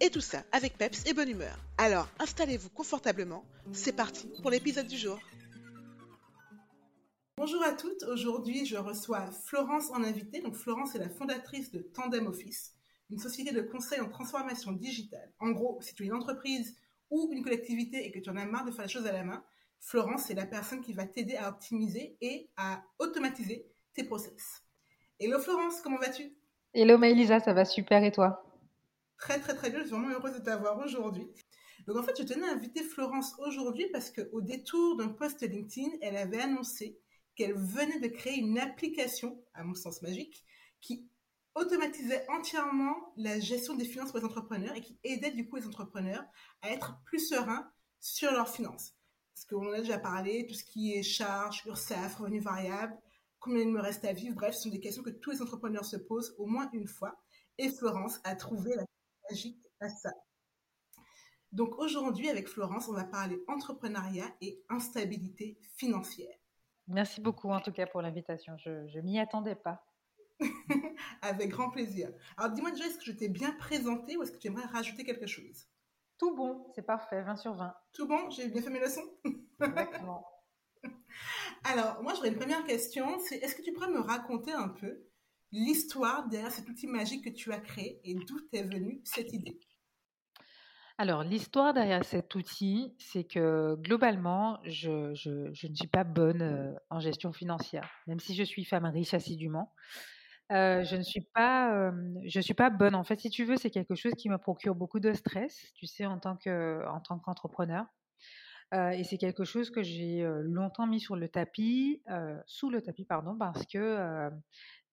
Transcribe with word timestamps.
Et 0.00 0.10
tout 0.10 0.20
ça 0.20 0.42
avec 0.52 0.76
peps 0.76 1.06
et 1.06 1.14
bonne 1.14 1.28
humeur. 1.28 1.58
Alors 1.78 2.08
installez-vous 2.18 2.70
confortablement, 2.70 3.44
c'est 3.72 3.94
parti 3.94 4.28
pour 4.42 4.50
l'épisode 4.50 4.86
du 4.86 4.96
jour. 4.96 5.18
Bonjour 7.38 7.62
à 7.62 7.72
toutes, 7.72 8.02
aujourd'hui 8.04 8.64
je 8.66 8.76
reçois 8.76 9.30
Florence 9.30 9.90
en 9.90 10.02
invité. 10.02 10.40
Donc 10.40 10.54
Florence 10.54 10.94
est 10.94 10.98
la 10.98 11.08
fondatrice 11.08 11.70
de 11.70 11.80
Tandem 11.80 12.26
Office, 12.26 12.74
une 13.10 13.18
société 13.18 13.52
de 13.52 13.60
conseil 13.60 14.00
en 14.00 14.08
transformation 14.08 14.72
digitale. 14.72 15.32
En 15.38 15.50
gros, 15.50 15.78
si 15.82 15.94
tu 15.94 16.04
es 16.04 16.06
une 16.06 16.14
entreprise 16.14 16.76
ou 17.10 17.28
une 17.32 17.44
collectivité 17.44 18.06
et 18.06 18.10
que 18.10 18.18
tu 18.18 18.30
en 18.30 18.36
as 18.36 18.46
marre 18.46 18.64
de 18.64 18.70
faire 18.70 18.86
les 18.86 18.90
choses 18.90 19.06
à 19.06 19.12
la 19.12 19.24
main, 19.24 19.44
Florence, 19.80 20.24
c'est 20.26 20.34
la 20.34 20.46
personne 20.46 20.80
qui 20.80 20.94
va 20.94 21.04
t'aider 21.04 21.36
à 21.36 21.50
optimiser 21.50 22.16
et 22.20 22.48
à 22.56 22.82
automatiser 22.98 23.66
tes 23.94 24.04
process. 24.04 24.62
Hello 25.20 25.38
Florence, 25.38 25.80
comment 25.82 25.98
vas-tu? 25.98 26.34
Hello 26.72 26.96
Maëlisa, 26.96 27.40
ça 27.40 27.52
va 27.52 27.64
super 27.64 28.02
et 28.02 28.12
toi? 28.12 28.45
Très 29.18 29.40
très 29.40 29.54
très 29.54 29.70
bien, 29.70 29.80
je 29.80 29.86
suis 29.86 29.92
vraiment 29.92 30.14
heureuse 30.14 30.34
de 30.34 30.40
t'avoir 30.40 30.78
aujourd'hui. 30.78 31.26
Donc 31.86 31.96
en 31.96 32.02
fait, 32.02 32.14
je 32.18 32.24
tenais 32.24 32.46
à 32.46 32.52
inviter 32.52 32.82
Florence 32.82 33.34
aujourd'hui 33.38 33.86
parce 33.92 34.10
qu'au 34.10 34.40
détour 34.40 34.96
d'un 34.96 35.08
post 35.08 35.42
LinkedIn, 35.42 35.88
elle 36.02 36.16
avait 36.16 36.40
annoncé 36.40 36.98
qu'elle 37.34 37.54
venait 37.54 38.00
de 38.00 38.08
créer 38.08 38.38
une 38.38 38.58
application, 38.58 39.42
à 39.54 39.62
mon 39.62 39.74
sens 39.74 40.02
magique, 40.02 40.44
qui 40.80 41.08
automatisait 41.54 42.26
entièrement 42.28 43.12
la 43.16 43.40
gestion 43.40 43.74
des 43.74 43.84
finances 43.84 44.10
pour 44.10 44.18
les 44.18 44.26
entrepreneurs 44.26 44.74
et 44.74 44.80
qui 44.80 44.98
aidait 45.04 45.30
du 45.30 45.48
coup 45.48 45.56
les 45.56 45.66
entrepreneurs 45.66 46.24
à 46.62 46.70
être 46.70 46.98
plus 47.04 47.20
sereins 47.20 47.70
sur 48.00 48.30
leurs 48.32 48.48
finances. 48.48 48.94
Parce 49.34 49.46
qu'on 49.46 49.68
en 49.68 49.72
a 49.72 49.80
déjà 49.80 49.98
parlé, 49.98 50.46
tout 50.46 50.54
ce 50.54 50.64
qui 50.64 50.94
est 50.94 51.02
charges, 51.02 51.62
URSAF, 51.66 52.16
revenus 52.16 52.42
variables, 52.42 52.96
combien 53.38 53.62
il 53.62 53.70
me 53.70 53.80
reste 53.80 54.04
à 54.04 54.12
vivre, 54.12 54.34
bref, 54.34 54.54
ce 54.54 54.62
sont 54.62 54.70
des 54.70 54.80
questions 54.80 55.02
que 55.02 55.10
tous 55.10 55.30
les 55.30 55.42
entrepreneurs 55.42 55.84
se 55.84 55.96
posent 55.96 56.34
au 56.38 56.46
moins 56.46 56.68
une 56.72 56.88
fois. 56.88 57.16
Et 57.58 57.70
Florence 57.70 58.20
a 58.24 58.34
trouvé 58.34 58.74
la 58.74 58.84
magique 59.30 59.64
à 59.80 59.88
ça. 59.88 60.12
Donc 61.52 61.78
aujourd'hui, 61.78 62.28
avec 62.28 62.48
Florence, 62.48 62.88
on 62.88 62.92
va 62.92 63.04
parler 63.04 63.42
entrepreneuriat 63.48 64.26
et 64.40 64.62
instabilité 64.68 65.58
financière. 65.76 66.36
Merci 66.88 67.20
beaucoup 67.20 67.50
en 67.50 67.60
tout 67.60 67.72
cas 67.72 67.86
pour 67.86 68.02
l'invitation. 68.02 68.56
Je 68.58 68.70
ne 68.70 69.00
m'y 69.02 69.18
attendais 69.18 69.54
pas. 69.54 69.84
avec 71.22 71.48
grand 71.48 71.70
plaisir. 71.70 72.10
Alors 72.36 72.52
dis-moi 72.52 72.70
déjà, 72.70 72.86
est-ce 72.86 72.98
que 72.98 73.04
je 73.04 73.12
t'ai 73.12 73.28
bien 73.28 73.52
présenté 73.52 74.16
ou 74.16 74.22
est-ce 74.22 74.32
que 74.32 74.38
tu 74.38 74.48
aimerais 74.48 74.66
rajouter 74.66 75.04
quelque 75.04 75.26
chose? 75.26 75.66
Tout 76.18 76.34
bon, 76.34 76.66
c'est 76.74 76.84
parfait, 76.84 77.22
20 77.22 77.36
sur 77.36 77.54
20. 77.54 77.74
Tout 77.92 78.06
bon, 78.06 78.30
j'ai 78.30 78.48
bien 78.48 78.62
fait 78.62 78.70
mes 78.70 78.80
leçons? 78.80 79.04
Exactement. 79.60 80.26
Alors, 81.64 82.02
moi 82.02 82.14
j'aurais 82.14 82.28
une 82.28 82.36
première 82.36 82.64
question, 82.64 83.18
c'est 83.18 83.36
est-ce 83.36 83.54
que 83.54 83.62
tu 83.62 83.72
pourrais 83.72 83.90
me 83.90 84.00
raconter 84.00 84.52
un 84.52 84.68
peu 84.68 85.06
l'histoire 85.52 86.28
derrière 86.28 86.52
cet 86.52 86.68
outil 86.68 86.86
magique 86.86 87.24
que 87.24 87.30
tu 87.30 87.52
as 87.52 87.60
créé 87.60 88.00
et 88.04 88.14
d'où 88.14 88.38
est 88.52 88.64
venue 88.64 89.00
cette 89.04 89.32
idée? 89.32 89.58
Alors, 90.98 91.24
l'histoire 91.24 91.74
derrière 91.74 92.02
cet 92.04 92.34
outil, 92.34 92.94
c'est 92.98 93.24
que 93.24 93.74
globalement, 93.80 94.58
je, 94.64 95.10
ne 95.10 95.74
suis 95.74 95.88
pas 95.88 96.04
bonne 96.04 96.40
euh, 96.40 96.72
en 96.88 97.00
gestion 97.00 97.34
financière, 97.34 97.90
même 98.06 98.18
si 98.18 98.34
je 98.34 98.42
suis 98.42 98.64
femme 98.64 98.86
riche 98.86 99.12
assidûment. 99.12 99.74
Euh, 100.52 100.84
je 100.84 100.96
ne 100.96 101.02
suis 101.02 101.26
pas, 101.34 101.92
je 102.24 102.40
suis 102.40 102.54
pas 102.54 102.70
bonne. 102.70 102.94
En 102.94 103.04
fait, 103.04 103.20
si 103.20 103.28
tu 103.28 103.44
veux, 103.44 103.56
c'est 103.56 103.68
quelque 103.70 103.94
chose 103.94 104.14
qui 104.14 104.30
me 104.30 104.38
procure 104.38 104.74
beaucoup 104.74 105.00
de 105.00 105.12
stress, 105.12 105.70
tu 105.74 105.86
sais, 105.86 106.06
en 106.06 106.18
tant 106.18 106.36
que, 106.36 106.86
en 106.88 107.00
tant 107.00 107.18
qu'entrepreneur. 107.18 107.84
Euh, 108.72 108.90
et 108.90 109.04
c'est 109.04 109.18
quelque 109.18 109.44
chose 109.44 109.70
que 109.70 109.82
j'ai 109.82 110.26
longtemps 110.44 110.86
mis 110.86 111.00
sur 111.00 111.16
le 111.16 111.28
tapis, 111.28 112.00
sous 112.46 112.70
le 112.70 112.80
tapis, 112.80 113.04
pardon, 113.04 113.36
parce 113.36 113.66
que 113.66 114.30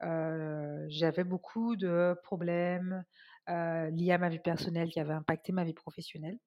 j'avais 0.01 1.23
beaucoup 1.23 1.75
de 1.75 2.15
problèmes 2.23 3.03
liés 3.47 4.11
à 4.11 4.17
ma 4.17 4.29
vie 4.29 4.39
personnelle 4.39 4.89
qui 4.89 4.99
avaient 4.99 5.13
impacté 5.13 5.51
ma 5.51 5.63
vie 5.63 5.73
professionnelle. 5.73 6.39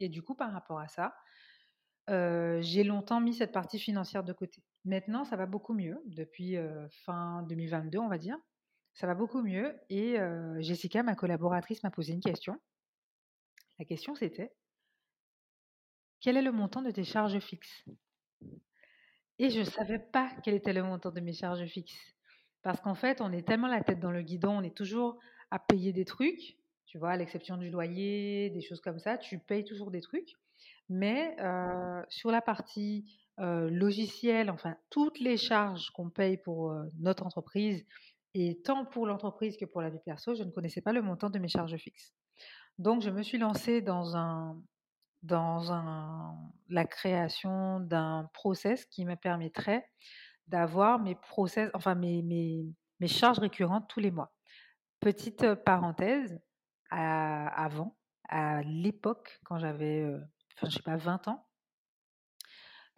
Et 0.00 0.08
du 0.08 0.22
coup, 0.22 0.34
par 0.34 0.52
rapport 0.52 0.78
à 0.78 0.88
ça, 0.88 1.14
j'ai 2.08 2.84
longtemps 2.84 3.20
mis 3.20 3.34
cette 3.34 3.52
partie 3.52 3.78
financière 3.78 4.24
de 4.24 4.32
côté. 4.32 4.62
Maintenant, 4.84 5.24
ça 5.24 5.36
va 5.36 5.46
beaucoup 5.46 5.74
mieux 5.74 6.00
depuis 6.06 6.56
fin 7.04 7.42
2022, 7.48 7.98
on 7.98 8.08
va 8.08 8.18
dire. 8.18 8.36
Ça 8.94 9.06
va 9.06 9.14
beaucoup 9.14 9.42
mieux. 9.42 9.78
Et 9.88 10.16
Jessica, 10.58 11.02
ma 11.02 11.14
collaboratrice, 11.14 11.82
m'a 11.82 11.90
posé 11.90 12.12
une 12.12 12.20
question. 12.20 12.60
La 13.78 13.84
question, 13.84 14.14
c'était 14.14 14.52
quel 16.20 16.36
est 16.36 16.42
le 16.42 16.52
montant 16.52 16.82
de 16.82 16.90
tes 16.90 17.04
charges 17.04 17.38
fixes? 17.38 17.84
Et 19.38 19.48
je 19.48 19.60
ne 19.60 19.64
savais 19.64 19.98
pas 19.98 20.30
quel 20.42 20.54
était 20.54 20.74
le 20.74 20.82
montant 20.82 21.10
de 21.10 21.20
mes 21.20 21.32
charges 21.32 21.64
fixes. 21.64 22.14
Parce 22.62 22.80
qu'en 22.80 22.94
fait, 22.94 23.20
on 23.20 23.32
est 23.32 23.46
tellement 23.46 23.68
la 23.68 23.82
tête 23.82 24.00
dans 24.00 24.10
le 24.10 24.22
guidon, 24.22 24.58
on 24.58 24.62
est 24.62 24.76
toujours 24.76 25.18
à 25.50 25.58
payer 25.58 25.92
des 25.92 26.04
trucs, 26.04 26.58
tu 26.86 26.98
vois, 26.98 27.10
à 27.10 27.16
l'exception 27.16 27.56
du 27.56 27.70
loyer, 27.70 28.50
des 28.50 28.60
choses 28.60 28.80
comme 28.80 28.98
ça, 28.98 29.16
tu 29.18 29.38
payes 29.38 29.64
toujours 29.64 29.90
des 29.90 30.00
trucs. 30.00 30.34
Mais 30.88 31.36
sur 32.08 32.30
la 32.30 32.42
partie 32.42 33.16
logicielle, 33.38 34.50
enfin, 34.50 34.76
toutes 34.90 35.20
les 35.20 35.36
charges 35.36 35.90
qu'on 35.90 36.10
paye 36.10 36.36
pour 36.36 36.74
notre 36.98 37.24
entreprise, 37.24 37.86
et 38.34 38.60
tant 38.62 38.84
pour 38.84 39.06
l'entreprise 39.06 39.56
que 39.56 39.64
pour 39.64 39.82
la 39.82 39.90
vie 39.90 39.98
perso, 40.04 40.34
je 40.34 40.44
ne 40.44 40.50
connaissais 40.50 40.80
pas 40.80 40.92
le 40.92 41.02
montant 41.02 41.30
de 41.30 41.38
mes 41.38 41.48
charges 41.48 41.76
fixes. 41.76 42.14
Donc, 42.78 43.02
je 43.02 43.10
me 43.10 43.22
suis 43.22 43.38
lancée 43.38 43.80
dans, 43.80 44.16
un, 44.16 44.60
dans 45.22 45.72
un, 45.72 46.36
la 46.68 46.84
création 46.84 47.80
d'un 47.80 48.30
process 48.32 48.86
qui 48.86 49.04
me 49.04 49.16
permettrait 49.16 49.84
d'avoir 50.50 50.98
mes 50.98 51.14
process, 51.14 51.70
enfin 51.74 51.94
mes, 51.94 52.22
mes, 52.22 53.08
charges 53.08 53.38
récurrentes 53.38 53.88
tous 53.88 54.00
les 54.00 54.10
mois. 54.10 54.32
Petite 55.00 55.54
parenthèse, 55.54 56.38
avant, 56.90 57.96
à 58.28 58.62
l'époque, 58.62 59.40
quand 59.44 59.58
j'avais, 59.58 60.04
enfin, 60.56 60.68
je 60.68 60.76
sais 60.76 60.82
pas, 60.82 60.96
20 60.96 61.28
ans, 61.28 61.46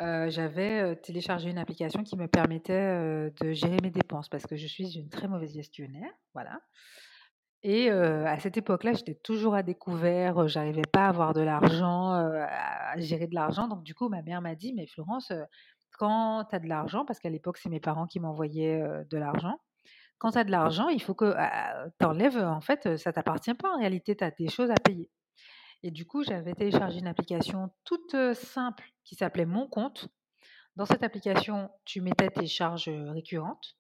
j'avais 0.00 0.96
téléchargé 0.96 1.50
une 1.50 1.58
application 1.58 2.02
qui 2.02 2.16
me 2.16 2.26
permettait 2.26 3.30
de 3.30 3.52
gérer 3.52 3.76
mes 3.82 3.90
dépenses 3.90 4.28
parce 4.28 4.46
que 4.46 4.56
je 4.56 4.66
suis 4.66 4.98
une 4.98 5.08
très 5.10 5.28
mauvaise 5.28 5.54
gestionnaire, 5.54 6.10
voilà. 6.34 6.60
Et 7.62 7.90
à 7.90 8.40
cette 8.40 8.56
époque-là, 8.56 8.94
j'étais 8.94 9.14
toujours 9.14 9.54
à 9.54 9.62
découvert, 9.62 10.48
j'arrivais 10.48 10.82
pas 10.90 11.06
à 11.06 11.08
avoir 11.10 11.34
de 11.34 11.42
l'argent, 11.42 12.10
à 12.10 12.98
gérer 12.98 13.28
de 13.28 13.34
l'argent. 13.34 13.68
Donc 13.68 13.84
du 13.84 13.94
coup, 13.94 14.08
ma 14.08 14.22
mère 14.22 14.42
m'a 14.42 14.56
dit, 14.56 14.72
mais 14.72 14.86
Florence, 14.86 15.32
quand 15.98 16.44
tu 16.48 16.56
as 16.56 16.58
de 16.58 16.68
l'argent, 16.68 17.04
parce 17.04 17.20
qu'à 17.20 17.30
l'époque, 17.30 17.58
c'est 17.58 17.68
mes 17.68 17.80
parents 17.80 18.06
qui 18.06 18.20
m'envoyaient 18.20 18.82
de 19.08 19.16
l'argent, 19.18 19.60
quand 20.18 20.32
tu 20.32 20.38
as 20.38 20.44
de 20.44 20.50
l'argent, 20.50 20.88
il 20.88 21.02
faut 21.02 21.14
que 21.14 21.34
tu 21.98 22.06
enlèves, 22.06 22.38
en 22.38 22.60
fait, 22.60 22.96
ça 22.96 23.12
t'appartient 23.12 23.54
pas 23.54 23.70
en 23.74 23.78
réalité, 23.78 24.16
tu 24.16 24.24
as 24.24 24.30
des 24.30 24.48
choses 24.48 24.70
à 24.70 24.74
payer. 24.74 25.10
Et 25.82 25.90
du 25.90 26.06
coup, 26.06 26.22
j'avais 26.22 26.54
téléchargé 26.54 27.00
une 27.00 27.08
application 27.08 27.70
toute 27.84 28.14
simple 28.34 28.84
qui 29.04 29.16
s'appelait 29.16 29.46
Mon 29.46 29.66
compte. 29.66 30.08
Dans 30.76 30.86
cette 30.86 31.02
application, 31.02 31.70
tu 31.84 32.00
mettais 32.00 32.28
tes 32.28 32.46
charges 32.46 32.88
récurrentes. 32.88 33.76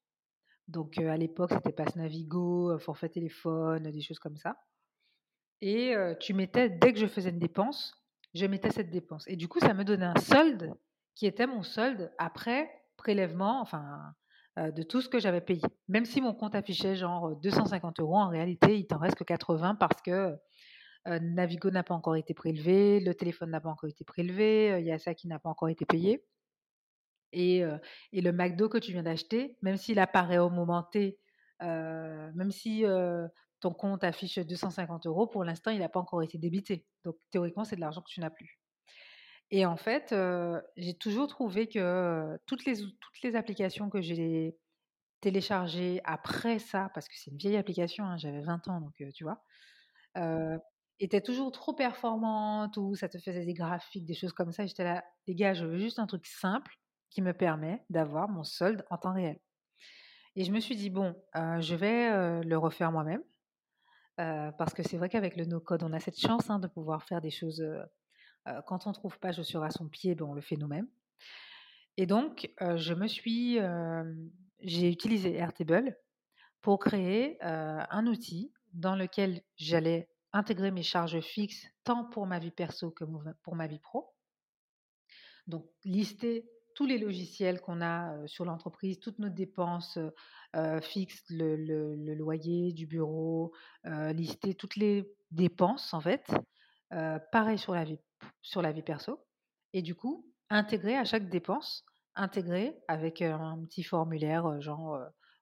Donc 0.66 0.98
à 0.98 1.16
l'époque, 1.16 1.50
c'était 1.52 1.72
Pass 1.72 1.94
Navigo, 1.94 2.76
forfait 2.80 3.08
téléphone, 3.08 3.90
des 3.90 4.00
choses 4.00 4.18
comme 4.18 4.36
ça. 4.36 4.56
Et 5.60 5.94
tu 6.18 6.34
mettais, 6.34 6.68
dès 6.68 6.92
que 6.92 6.98
je 6.98 7.06
faisais 7.06 7.30
une 7.30 7.38
dépense, 7.38 8.04
je 8.34 8.46
mettais 8.46 8.70
cette 8.70 8.90
dépense. 8.90 9.24
Et 9.28 9.36
du 9.36 9.46
coup, 9.46 9.60
ça 9.60 9.74
me 9.74 9.84
donnait 9.84 10.06
un 10.06 10.16
solde 10.16 10.74
qui 11.14 11.26
était 11.26 11.46
mon 11.46 11.62
solde 11.62 12.12
après 12.18 12.70
prélèvement, 12.96 13.60
enfin, 13.60 14.14
de 14.56 14.82
tout 14.82 15.00
ce 15.00 15.08
que 15.08 15.18
j'avais 15.18 15.40
payé. 15.40 15.62
Même 15.88 16.04
si 16.04 16.20
mon 16.20 16.34
compte 16.34 16.54
affichait 16.54 16.94
genre 16.94 17.36
250 17.36 18.00
euros, 18.00 18.16
en 18.16 18.28
réalité, 18.28 18.78
il 18.78 18.86
t'en 18.86 18.98
reste 18.98 19.16
que 19.16 19.24
80 19.24 19.76
parce 19.76 20.00
que 20.02 20.36
Navigo 21.06 21.70
n'a 21.70 21.82
pas 21.82 21.94
encore 21.94 22.16
été 22.16 22.34
prélevé, 22.34 23.00
le 23.00 23.14
téléphone 23.14 23.50
n'a 23.50 23.60
pas 23.60 23.70
encore 23.70 23.88
été 23.88 24.04
prélevé, 24.04 24.76
il 24.78 24.86
y 24.86 24.92
a 24.92 24.98
ça 24.98 25.14
qui 25.14 25.26
n'a 25.26 25.38
pas 25.38 25.48
encore 25.48 25.68
été 25.68 25.84
payé. 25.84 26.24
Et, 27.32 27.62
et, 28.12 28.20
le 28.20 28.30
McDo 28.30 28.68
que 28.68 28.78
tu 28.78 28.92
viens 28.92 29.02
d'acheter, 29.02 29.56
même 29.62 29.78
s'il 29.78 29.98
apparaît 29.98 30.38
au 30.38 30.50
moment 30.50 30.82
T, 30.82 31.18
même 31.60 32.50
si 32.50 32.84
ton 33.60 33.72
compte 33.72 34.04
affiche 34.04 34.38
250 34.38 35.06
euros, 35.06 35.26
pour 35.26 35.44
l'instant, 35.44 35.70
il 35.70 35.78
n'a 35.78 35.88
pas 35.88 36.00
encore 36.00 36.22
été 36.22 36.36
débité. 36.36 36.84
Donc, 37.04 37.16
théoriquement, 37.30 37.64
c'est 37.64 37.76
de 37.76 37.80
l'argent 37.80 38.02
que 38.02 38.10
tu 38.10 38.20
n'as 38.20 38.30
plus. 38.30 38.61
Et 39.52 39.66
en 39.66 39.76
fait, 39.76 40.14
j'ai 40.76 40.94
toujours 40.94 41.28
trouvé 41.28 41.68
que 41.68 42.38
toutes 42.46 42.64
les, 42.64 42.78
toutes 42.78 43.22
les 43.22 43.36
applications 43.36 43.90
que 43.90 44.00
j'ai 44.00 44.56
téléchargées 45.20 46.00
après 46.04 46.58
ça, 46.58 46.90
parce 46.94 47.06
que 47.06 47.14
c'est 47.16 47.30
une 47.30 47.36
vieille 47.36 47.58
application, 47.58 48.04
hein, 48.04 48.16
j'avais 48.16 48.40
20 48.40 48.66
ans, 48.68 48.80
donc 48.80 48.94
tu 49.14 49.24
vois, 49.24 49.44
était 51.00 51.20
toujours 51.20 51.52
trop 51.52 51.74
performante 51.74 52.76
ou 52.76 52.94
ça 52.94 53.08
te 53.08 53.18
faisait 53.18 53.44
des 53.44 53.54
graphiques, 53.54 54.06
des 54.06 54.14
choses 54.14 54.32
comme 54.32 54.52
ça. 54.52 54.66
J'étais 54.66 54.84
là, 54.84 55.04
les 55.26 55.34
gars, 55.34 55.52
je 55.52 55.66
veux 55.66 55.78
juste 55.78 55.98
un 55.98 56.06
truc 56.06 56.26
simple 56.26 56.74
qui 57.10 57.22
me 57.22 57.32
permet 57.32 57.84
d'avoir 57.90 58.28
mon 58.28 58.44
solde 58.44 58.84
en 58.90 58.96
temps 58.96 59.12
réel. 59.12 59.38
Et 60.34 60.44
je 60.44 60.52
me 60.52 60.60
suis 60.60 60.76
dit, 60.76 60.90
bon, 60.90 61.14
je 61.34 61.74
vais 61.74 62.42
le 62.42 62.56
refaire 62.56 62.90
moi-même. 62.92 63.22
parce 64.16 64.72
que 64.74 64.82
c'est 64.82 64.96
vrai 64.96 65.08
qu'avec 65.08 65.36
le 65.36 65.44
no-code, 65.44 65.82
on 65.82 65.92
a 65.92 66.00
cette 66.00 66.18
chance 66.18 66.48
hein, 66.48 66.58
de 66.58 66.68
pouvoir 66.68 67.02
faire 67.02 67.20
des 67.20 67.30
choses. 67.30 67.62
Quand 68.66 68.86
on 68.86 68.90
ne 68.90 68.94
trouve 68.94 69.18
pas 69.18 69.32
chaussure 69.32 69.62
à 69.62 69.70
son 69.70 69.88
pied, 69.88 70.14
ben, 70.14 70.26
on 70.26 70.34
le 70.34 70.40
fait 70.40 70.56
nous-mêmes. 70.56 70.88
Et 71.96 72.06
donc, 72.06 72.50
je 72.60 72.94
me 72.94 73.06
suis, 73.06 73.58
j'ai 74.60 74.90
utilisé 74.90 75.36
Airtable 75.36 75.96
pour 76.62 76.78
créer 76.78 77.36
un 77.42 78.06
outil 78.06 78.52
dans 78.72 78.96
lequel 78.96 79.42
j'allais 79.56 80.08
intégrer 80.32 80.70
mes 80.70 80.82
charges 80.82 81.20
fixes 81.20 81.66
tant 81.84 82.04
pour 82.04 82.26
ma 82.26 82.38
vie 82.38 82.50
perso 82.50 82.90
que 82.90 83.04
pour 83.42 83.54
ma 83.54 83.66
vie 83.66 83.78
pro. 83.78 84.14
Donc, 85.46 85.66
lister 85.84 86.48
tous 86.74 86.86
les 86.86 86.98
logiciels 86.98 87.60
qu'on 87.60 87.82
a 87.82 88.26
sur 88.26 88.44
l'entreprise, 88.44 88.98
toutes 88.98 89.18
nos 89.18 89.28
dépenses 89.28 89.98
fixes, 90.82 91.24
le, 91.30 91.94
loyer 92.14 92.72
du 92.72 92.86
bureau, 92.86 93.52
lister 93.84 94.54
toutes 94.54 94.76
les 94.76 95.10
dépenses 95.30 95.92
en 95.94 96.00
fait. 96.00 96.26
pareil 97.30 97.58
sur 97.58 97.74
la, 97.74 97.84
vie, 97.84 98.00
sur 98.40 98.62
la 98.62 98.72
vie 98.72 98.82
perso. 98.82 99.24
Et 99.72 99.82
du 99.82 99.94
coup, 99.94 100.26
intégrer 100.50 100.96
à 100.96 101.04
chaque 101.04 101.28
dépense, 101.28 101.84
intégrer 102.14 102.78
avec 102.88 103.22
un 103.22 103.58
petit 103.64 103.82
formulaire 103.82 104.60
genre, 104.60 104.98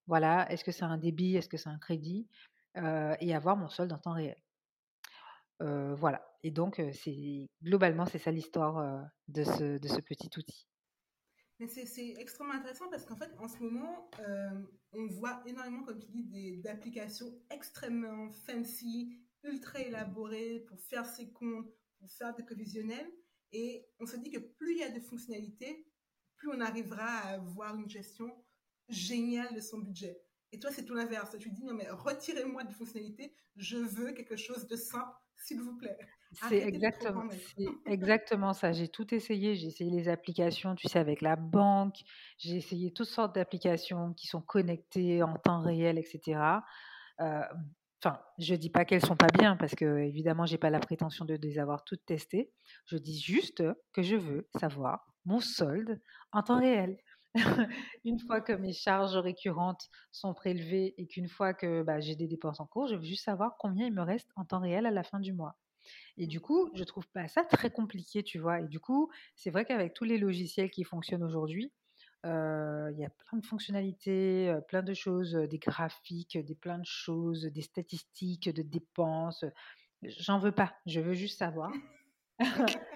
voilà, 0.06 0.50
est-ce 0.50 0.64
que 0.64 0.72
c'est 0.72 0.84
un 0.84 0.98
débit, 0.98 1.36
est-ce 1.36 1.48
que 1.48 1.56
c'est 1.56 1.68
un 1.68 1.78
crédit, 1.78 2.28
et 2.76 3.34
avoir 3.34 3.56
mon 3.56 3.68
solde 3.68 3.92
en 3.92 3.98
temps 3.98 4.12
réel. 4.12 4.40
voilà. 5.58 6.24
Et 6.42 6.50
donc, 6.50 6.80
c'est 6.92 7.48
globalement, 7.62 8.06
c'est 8.06 8.18
ça 8.18 8.30
l'histoire 8.30 9.04
de, 9.28 9.44
ce, 9.44 9.78
de 9.78 9.88
ce 9.88 10.00
petit 10.00 10.30
outil. 10.38 10.66
Mais 11.58 11.66
c'est 11.66 12.14
extrêmement 12.16 12.54
intéressant 12.54 12.88
parce 12.88 13.04
qu'en 13.04 13.16
fait, 13.16 13.30
en 13.38 13.48
ce 13.48 13.58
moment, 13.58 14.10
on 14.92 15.06
voit 15.08 15.42
énormément, 15.46 15.82
comme 15.82 15.98
tu 15.98 16.06
dis, 16.08 16.58
d'applications 16.58 17.32
extrêmement 17.50 18.30
fancy, 18.30 19.12
ultra 19.44 19.80
élaborées 19.80 20.64
pour 20.68 20.80
faire 20.80 21.06
ses 21.06 21.32
comptes, 21.32 21.70
faire 22.06 22.34
des 22.34 22.42
prévisionnels. 22.42 23.10
Et 23.52 23.86
on 23.98 24.06
se 24.06 24.16
dit 24.16 24.30
que 24.30 24.38
plus 24.38 24.72
il 24.72 24.78
y 24.78 24.84
a 24.84 24.90
de 24.90 25.00
fonctionnalités, 25.00 25.86
plus 26.36 26.50
on 26.50 26.60
arrivera 26.60 27.04
à 27.04 27.34
avoir 27.34 27.76
une 27.76 27.88
gestion 27.88 28.30
géniale 28.88 29.54
de 29.54 29.60
son 29.60 29.78
budget. 29.78 30.22
Et 30.52 30.58
toi, 30.58 30.70
c'est 30.72 30.84
tout 30.84 30.94
l'inverse. 30.94 31.36
Tu 31.38 31.50
dis, 31.50 31.64
non, 31.64 31.74
mais 31.74 31.88
retirez-moi 31.90 32.64
de 32.64 32.72
fonctionnalités, 32.72 33.34
je 33.56 33.76
veux 33.76 34.12
quelque 34.12 34.36
chose 34.36 34.66
de 34.66 34.76
simple, 34.76 35.14
s'il 35.36 35.60
vous 35.60 35.76
plaît. 35.76 35.98
C'est 36.48 36.58
exactement, 36.58 37.28
exactement 37.86 38.52
ça. 38.52 38.72
J'ai 38.72 38.88
tout 38.88 39.12
essayé. 39.14 39.56
J'ai 39.56 39.66
essayé 39.66 39.90
les 39.90 40.08
applications, 40.08 40.76
tu 40.76 40.88
sais, 40.88 40.98
avec 40.98 41.22
la 41.22 41.34
banque. 41.34 41.96
J'ai 42.38 42.56
essayé 42.56 42.92
toutes 42.92 43.08
sortes 43.08 43.34
d'applications 43.34 44.12
qui 44.14 44.28
sont 44.28 44.40
connectées 44.40 45.22
en 45.24 45.36
temps 45.36 45.60
réel, 45.60 45.98
etc. 45.98 46.40
Enfin, 48.02 48.18
je 48.38 48.54
dis 48.54 48.70
pas 48.70 48.86
qu'elles 48.86 49.04
sont 49.04 49.16
pas 49.16 49.28
bien 49.28 49.56
parce 49.56 49.74
que 49.74 49.98
évidemment, 49.98 50.46
j'ai 50.46 50.56
pas 50.56 50.70
la 50.70 50.80
prétention 50.80 51.26
de 51.26 51.34
les 51.34 51.58
avoir 51.58 51.84
toutes 51.84 52.04
testées. 52.06 52.50
Je 52.86 52.96
dis 52.96 53.20
juste 53.20 53.62
que 53.92 54.02
je 54.02 54.16
veux 54.16 54.48
savoir 54.58 55.12
mon 55.26 55.40
solde 55.40 56.00
en 56.32 56.42
temps 56.42 56.60
réel. 56.60 56.96
une 58.04 58.18
fois 58.18 58.40
que 58.40 58.52
mes 58.52 58.72
charges 58.72 59.16
récurrentes 59.16 59.88
sont 60.12 60.34
prélevées 60.34 60.94
et 60.96 61.06
qu'une 61.06 61.28
fois 61.28 61.54
que 61.54 61.82
bah, 61.82 62.00
j'ai 62.00 62.16
des 62.16 62.26
dépenses 62.26 62.58
en 62.58 62.66
cours, 62.66 62.88
je 62.88 62.96
veux 62.96 63.04
juste 63.04 63.24
savoir 63.24 63.56
combien 63.58 63.86
il 63.86 63.92
me 63.92 64.02
reste 64.02 64.30
en 64.34 64.44
temps 64.44 64.60
réel 64.60 64.86
à 64.86 64.90
la 64.90 65.04
fin 65.04 65.20
du 65.20 65.32
mois. 65.32 65.56
Et 66.16 66.26
du 66.26 66.40
coup, 66.40 66.70
je 66.74 66.84
trouve 66.84 67.06
pas 67.08 67.28
ça 67.28 67.44
très 67.44 67.70
compliqué, 67.70 68.22
tu 68.22 68.38
vois. 68.38 68.60
Et 68.60 68.68
du 68.68 68.80
coup, 68.80 69.10
c'est 69.36 69.50
vrai 69.50 69.64
qu'avec 69.64 69.94
tous 69.94 70.04
les 70.04 70.18
logiciels 70.18 70.70
qui 70.70 70.84
fonctionnent 70.84 71.22
aujourd'hui, 71.22 71.72
il 72.24 72.98
y 72.98 73.04
a 73.04 73.10
plein 73.10 73.38
de 73.38 73.44
fonctionnalités, 73.44 74.54
plein 74.68 74.82
de 74.82 74.94
choses, 74.94 75.34
des 75.34 75.58
graphiques, 75.58 76.38
des 76.38 76.54
plein 76.54 76.78
de 76.78 76.86
choses, 76.86 77.44
des 77.44 77.62
statistiques 77.62 78.48
de 78.54 78.62
dépenses. 78.62 79.44
J'en 80.02 80.38
veux 80.38 80.52
pas, 80.52 80.74
je 80.86 81.00
veux 81.00 81.14
juste 81.14 81.38
savoir. 81.38 81.72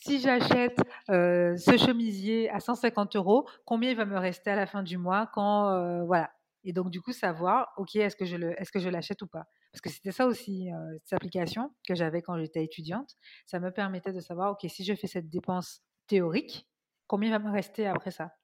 si, 0.00 0.20
j'achète 0.20 0.78
ce 1.08 1.76
chemisier 1.76 2.50
à 2.50 2.60
150 2.60 3.16
euros, 3.16 3.48
combien 3.64 3.90
il 3.90 3.96
va 3.96 4.04
me 4.04 4.18
rester 4.18 4.50
à 4.50 4.56
la 4.56 4.66
fin 4.66 4.82
du 4.82 4.98
mois 4.98 5.30
quand 5.32 6.04
voilà. 6.04 6.30
Et 6.64 6.72
donc 6.72 6.90
du 6.90 7.00
coup 7.00 7.12
savoir, 7.12 7.72
ok, 7.76 7.94
est-ce 7.94 8.16
que 8.16 8.24
je 8.24 8.36
le, 8.36 8.60
est-ce 8.60 8.72
que 8.72 8.80
je 8.80 8.88
l'achète 8.88 9.22
ou 9.22 9.28
pas? 9.28 9.44
Parce 9.70 9.80
que 9.80 9.88
c'était 9.88 10.10
ça 10.10 10.26
aussi 10.26 10.68
cette 11.04 11.12
application 11.12 11.70
que 11.86 11.94
j'avais 11.94 12.22
quand 12.22 12.38
j'étais 12.38 12.64
étudiante. 12.64 13.14
Ça 13.44 13.60
me 13.60 13.70
permettait 13.70 14.12
de 14.12 14.20
savoir, 14.20 14.52
ok, 14.52 14.68
si 14.70 14.84
je 14.84 14.94
fais 14.94 15.06
cette 15.06 15.28
dépense 15.28 15.82
théorique, 16.08 16.66
combien 17.06 17.30
va 17.30 17.38
me 17.38 17.50
rester 17.50 17.86
après 17.86 18.10
ça 18.10 18.36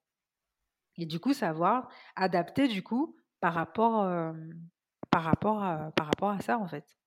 Et 0.96 1.06
du 1.06 1.20
coup, 1.20 1.32
savoir 1.32 1.90
adapter 2.16 2.68
du 2.68 2.82
coup 2.82 3.16
par 3.40 3.54
rapport, 3.54 4.02
euh, 4.02 4.32
par 5.10 5.24
rapport, 5.24 5.62
à, 5.62 5.90
par 5.92 6.06
rapport 6.06 6.30
à 6.30 6.40
ça 6.40 6.58
en 6.58 6.66
fait. 6.66 6.98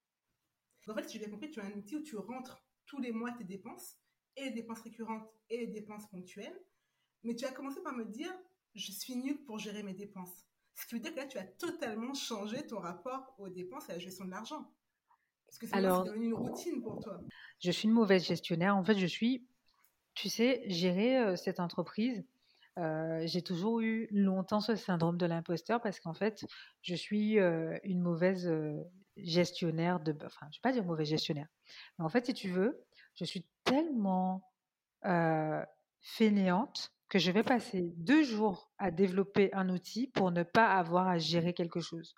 En 0.87 0.93
fait, 0.93 1.09
si 1.09 1.13
j'ai 1.13 1.25
bien 1.25 1.33
compris, 1.33 1.49
tu 1.49 1.59
as 1.59 1.65
un 1.65 1.71
outil 1.71 1.95
où 1.95 2.03
tu 2.03 2.17
rentres 2.17 2.63
tous 2.85 2.99
les 2.99 3.11
mois 3.11 3.31
tes 3.31 3.43
dépenses, 3.43 3.97
et 4.37 4.45
les 4.45 4.51
dépenses 4.51 4.81
récurrentes 4.81 5.27
et 5.49 5.57
les 5.57 5.67
dépenses 5.67 6.07
ponctuelles. 6.09 6.59
Mais 7.23 7.35
tu 7.35 7.45
as 7.45 7.51
commencé 7.51 7.81
par 7.81 7.93
me 7.93 8.05
dire, 8.05 8.31
je 8.73 8.91
suis 8.91 9.15
nulle 9.15 9.43
pour 9.45 9.57
gérer 9.57 9.83
mes 9.83 9.93
dépenses. 9.93 10.45
Ce 10.75 10.85
qui 10.85 10.95
veut 10.95 11.01
dire 11.01 11.13
que 11.13 11.19
là, 11.19 11.25
tu 11.25 11.37
as 11.37 11.45
totalement 11.45 12.13
changé 12.13 12.65
ton 12.67 12.79
rapport 12.79 13.33
aux 13.37 13.49
dépenses 13.49 13.87
et 13.89 13.93
à 13.93 13.95
la 13.95 13.99
gestion 13.99 14.25
de 14.25 14.31
l'argent. 14.31 14.69
Parce 15.47 15.57
que 15.57 15.67
c'est 15.67 15.81
devenu 15.81 16.25
une 16.25 16.33
routine 16.33 16.81
pour 16.81 16.99
toi. 16.99 17.21
Je 17.59 17.71
suis 17.71 17.87
une 17.87 17.93
mauvaise 17.93 18.25
gestionnaire. 18.25 18.75
En 18.75 18.83
fait, 18.83 18.97
je 18.97 19.05
suis 19.05 19.47
tu 20.15 20.29
sais, 20.29 20.63
gérer 20.67 21.35
cette 21.37 21.59
entreprise, 21.59 22.23
j'ai 22.77 23.41
toujours 23.41 23.81
eu 23.81 24.07
longtemps 24.11 24.59
ce 24.59 24.75
syndrome 24.75 25.17
de 25.17 25.25
l'imposteur 25.25 25.81
parce 25.81 25.99
qu'en 25.99 26.13
fait, 26.13 26.45
je 26.81 26.95
suis 26.95 27.37
une 27.37 28.01
mauvaise 28.01 28.51
gestionnaire 29.17 29.99
de. 29.99 30.15
Enfin, 30.25 30.47
je 30.51 30.57
ne 30.57 30.59
vais 30.59 30.61
pas 30.61 30.71
dire 30.71 30.83
mauvaise 30.83 31.07
gestionnaire. 31.07 31.47
Mais 31.97 32.05
en 32.05 32.09
fait, 32.09 32.25
si 32.25 32.33
tu 32.33 32.49
veux, 32.49 32.83
je 33.15 33.25
suis 33.25 33.45
tellement 33.63 34.43
fainéante 36.01 36.91
que 37.09 37.19
je 37.19 37.31
vais 37.31 37.43
passer 37.43 37.93
deux 37.97 38.23
jours 38.23 38.71
à 38.77 38.91
développer 38.91 39.53
un 39.53 39.69
outil 39.69 40.07
pour 40.07 40.31
ne 40.31 40.43
pas 40.43 40.73
avoir 40.77 41.07
à 41.07 41.17
gérer 41.17 41.53
quelque 41.53 41.79
chose. 41.79 42.15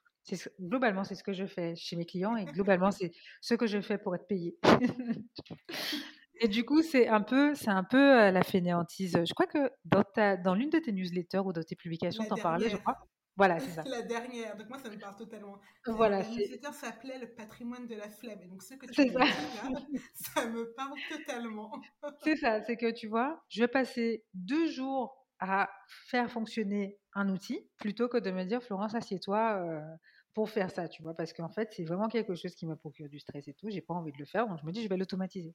Globalement, 0.61 1.03
c'est 1.03 1.15
ce 1.15 1.23
que 1.23 1.33
je 1.33 1.45
fais 1.45 1.75
chez 1.75 1.95
mes 1.95 2.05
clients 2.05 2.35
et 2.35 2.45
globalement, 2.81 2.91
c'est 2.91 3.11
ce 3.41 3.53
que 3.55 3.67
je 3.67 3.81
fais 3.81 3.97
pour 3.97 4.15
être 4.15 4.27
payé. 4.27 4.57
Et 6.39 6.47
du 6.47 6.65
coup, 6.65 6.81
c'est 6.81 7.07
un 7.07 7.21
peu, 7.21 7.55
c'est 7.55 7.69
un 7.69 7.83
peu 7.83 8.29
la 8.31 8.43
fainéantise. 8.43 9.19
Je 9.25 9.33
crois 9.33 9.47
que 9.47 9.71
dans, 9.85 10.03
ta, 10.03 10.37
dans 10.37 10.53
l'une 10.53 10.69
de 10.69 10.79
tes 10.79 10.91
newsletters 10.91 11.39
ou 11.39 11.53
dans 11.53 11.63
tes 11.63 11.75
publications, 11.75 12.25
t'en 12.25 12.37
parlais, 12.37 12.69
je 12.69 12.77
crois. 12.77 12.97
Voilà, 13.37 13.59
c'est 13.59 13.69
ça. 13.69 13.83
la 13.85 14.01
dernière, 14.01 14.57
donc 14.57 14.67
moi 14.67 14.79
ça 14.79 14.89
me 14.89 14.97
parle 14.97 15.15
totalement. 15.15 15.59
Voilà, 15.85 16.21
la 16.21 16.27
newsletter 16.27 16.73
s'appelait 16.73 17.19
le 17.19 17.27
patrimoine 17.35 17.85
de 17.85 17.93
la 17.93 18.09
flemme, 18.09 18.41
et 18.41 18.47
donc 18.47 18.63
ce 18.63 18.73
que 18.73 18.87
tu 18.87 18.93
ça. 18.93 19.03
ça 20.15 20.47
me 20.47 20.73
parle 20.73 20.97
totalement. 21.07 21.71
c'est 22.23 22.35
ça, 22.35 22.63
c'est 22.63 22.77
que 22.77 22.91
tu 22.91 23.07
vois, 23.07 23.43
je 23.49 23.61
vais 23.61 23.67
passer 23.67 24.25
deux 24.33 24.65
jours 24.71 25.27
à 25.39 25.69
faire 26.07 26.31
fonctionner 26.31 26.97
un 27.13 27.29
outil 27.29 27.69
plutôt 27.77 28.07
que 28.07 28.17
de 28.17 28.31
me 28.31 28.43
dire 28.43 28.63
Florence, 28.63 28.95
assieds-toi 28.95 29.63
pour 30.33 30.49
faire 30.49 30.71
ça, 30.71 30.87
tu 30.87 31.03
vois, 31.03 31.13
parce 31.13 31.31
qu'en 31.31 31.49
fait 31.49 31.69
c'est 31.73 31.85
vraiment 31.85 32.07
quelque 32.07 32.33
chose 32.33 32.55
qui 32.55 32.65
me 32.65 32.75
procure 32.75 33.07
du 33.07 33.19
stress 33.19 33.47
et 33.47 33.53
tout. 33.53 33.69
J'ai 33.69 33.81
pas 33.81 33.93
envie 33.93 34.11
de 34.11 34.17
le 34.17 34.25
faire, 34.25 34.47
donc 34.47 34.57
je 34.59 34.65
me 34.65 34.71
dis 34.71 34.81
je 34.81 34.89
vais 34.89 34.97
l'automatiser. 34.97 35.53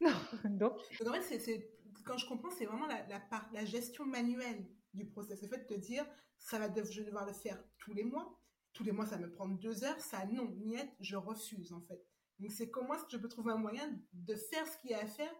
Donc, 0.44 0.72
en 1.06 1.12
fait, 1.12 1.70
quand 2.04 2.16
je 2.16 2.26
comprends, 2.26 2.50
c'est 2.50 2.66
vraiment 2.66 2.86
la, 2.86 3.06
la, 3.06 3.22
la 3.52 3.64
gestion 3.64 4.06
manuelle 4.06 4.66
du 4.94 5.06
process. 5.06 5.42
Le 5.42 5.48
fait 5.48 5.58
de 5.58 5.74
te 5.74 5.80
dire, 5.80 6.04
ça 6.38 6.58
va, 6.58 6.68
je 6.74 7.00
vais 7.00 7.06
devoir 7.06 7.26
le 7.26 7.32
faire 7.32 7.62
tous 7.78 7.92
les 7.92 8.04
mois. 8.04 8.38
Tous 8.72 8.84
les 8.84 8.92
mois, 8.92 9.06
ça 9.06 9.18
me 9.18 9.30
prend 9.30 9.48
deux 9.48 9.84
heures. 9.84 10.00
Ça, 10.00 10.24
non, 10.26 10.48
niet, 10.56 10.88
je 11.00 11.16
refuse, 11.16 11.72
en 11.72 11.80
fait. 11.82 12.00
Donc, 12.38 12.52
c'est 12.52 12.70
comment 12.70 12.94
est-ce 12.94 13.04
que 13.04 13.12
je 13.12 13.18
peux 13.18 13.28
trouver 13.28 13.52
un 13.52 13.58
moyen 13.58 14.00
de 14.12 14.34
faire 14.34 14.66
ce 14.66 14.78
qu'il 14.78 14.90
y 14.90 14.94
a 14.94 15.00
à 15.00 15.06
faire 15.06 15.32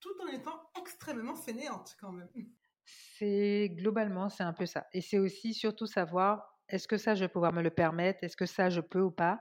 tout 0.00 0.14
en 0.22 0.26
étant 0.28 0.60
extrêmement 0.78 1.34
fainéante, 1.34 1.96
quand 1.98 2.12
même. 2.12 2.28
C'est 2.84 3.70
globalement, 3.70 4.28
c'est 4.28 4.42
un 4.42 4.52
peu 4.52 4.66
ça. 4.66 4.86
Et 4.92 5.00
c'est 5.00 5.18
aussi 5.18 5.54
surtout 5.54 5.86
savoir, 5.86 6.58
est-ce 6.68 6.86
que 6.86 6.98
ça, 6.98 7.14
je 7.14 7.24
vais 7.24 7.28
pouvoir 7.28 7.52
me 7.54 7.62
le 7.62 7.70
permettre? 7.70 8.22
Est-ce 8.22 8.36
que 8.36 8.46
ça, 8.46 8.68
je 8.68 8.82
peux 8.82 9.00
ou 9.00 9.10
pas? 9.10 9.40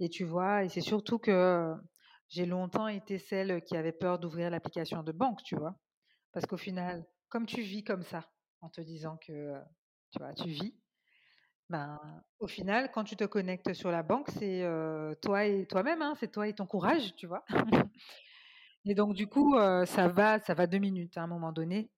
Et 0.00 0.08
tu 0.08 0.24
vois, 0.24 0.64
et 0.64 0.68
c'est 0.68 0.80
surtout 0.80 1.18
que 1.18 1.72
j'ai 2.30 2.46
longtemps 2.46 2.88
été 2.88 3.18
celle 3.18 3.62
qui 3.64 3.76
avait 3.76 3.92
peur 3.92 4.18
d'ouvrir 4.18 4.50
l'application 4.50 5.02
de 5.02 5.12
banque, 5.12 5.42
tu 5.42 5.56
vois. 5.56 5.76
Parce 6.32 6.46
qu'au 6.46 6.56
final, 6.56 7.04
comme 7.28 7.44
tu 7.46 7.60
vis 7.60 7.84
comme 7.84 8.02
ça, 8.02 8.30
en 8.60 8.70
te 8.70 8.80
disant 8.80 9.18
que 9.18 9.54
tu 10.12 10.18
vois, 10.18 10.32
tu 10.34 10.48
vis, 10.48 10.74
ben, 11.68 11.98
au 12.38 12.48
final, 12.48 12.90
quand 12.92 13.04
tu 13.04 13.16
te 13.16 13.24
connectes 13.24 13.74
sur 13.74 13.90
la 13.90 14.02
banque, 14.02 14.28
c'est 14.30 14.64
toi 15.22 15.44
et 15.44 15.66
toi-même, 15.66 16.02
hein, 16.02 16.14
c'est 16.18 16.30
toi 16.30 16.48
et 16.48 16.54
ton 16.54 16.66
courage, 16.66 17.14
tu 17.16 17.26
vois. 17.26 17.44
et 18.84 18.94
donc, 18.94 19.14
du 19.14 19.26
coup, 19.26 19.56
ça 19.86 20.08
va, 20.08 20.38
ça 20.40 20.54
va 20.54 20.66
deux 20.66 20.78
minutes. 20.78 21.16
À 21.16 21.22
un 21.22 21.26
moment 21.26 21.52
donné, 21.52 21.90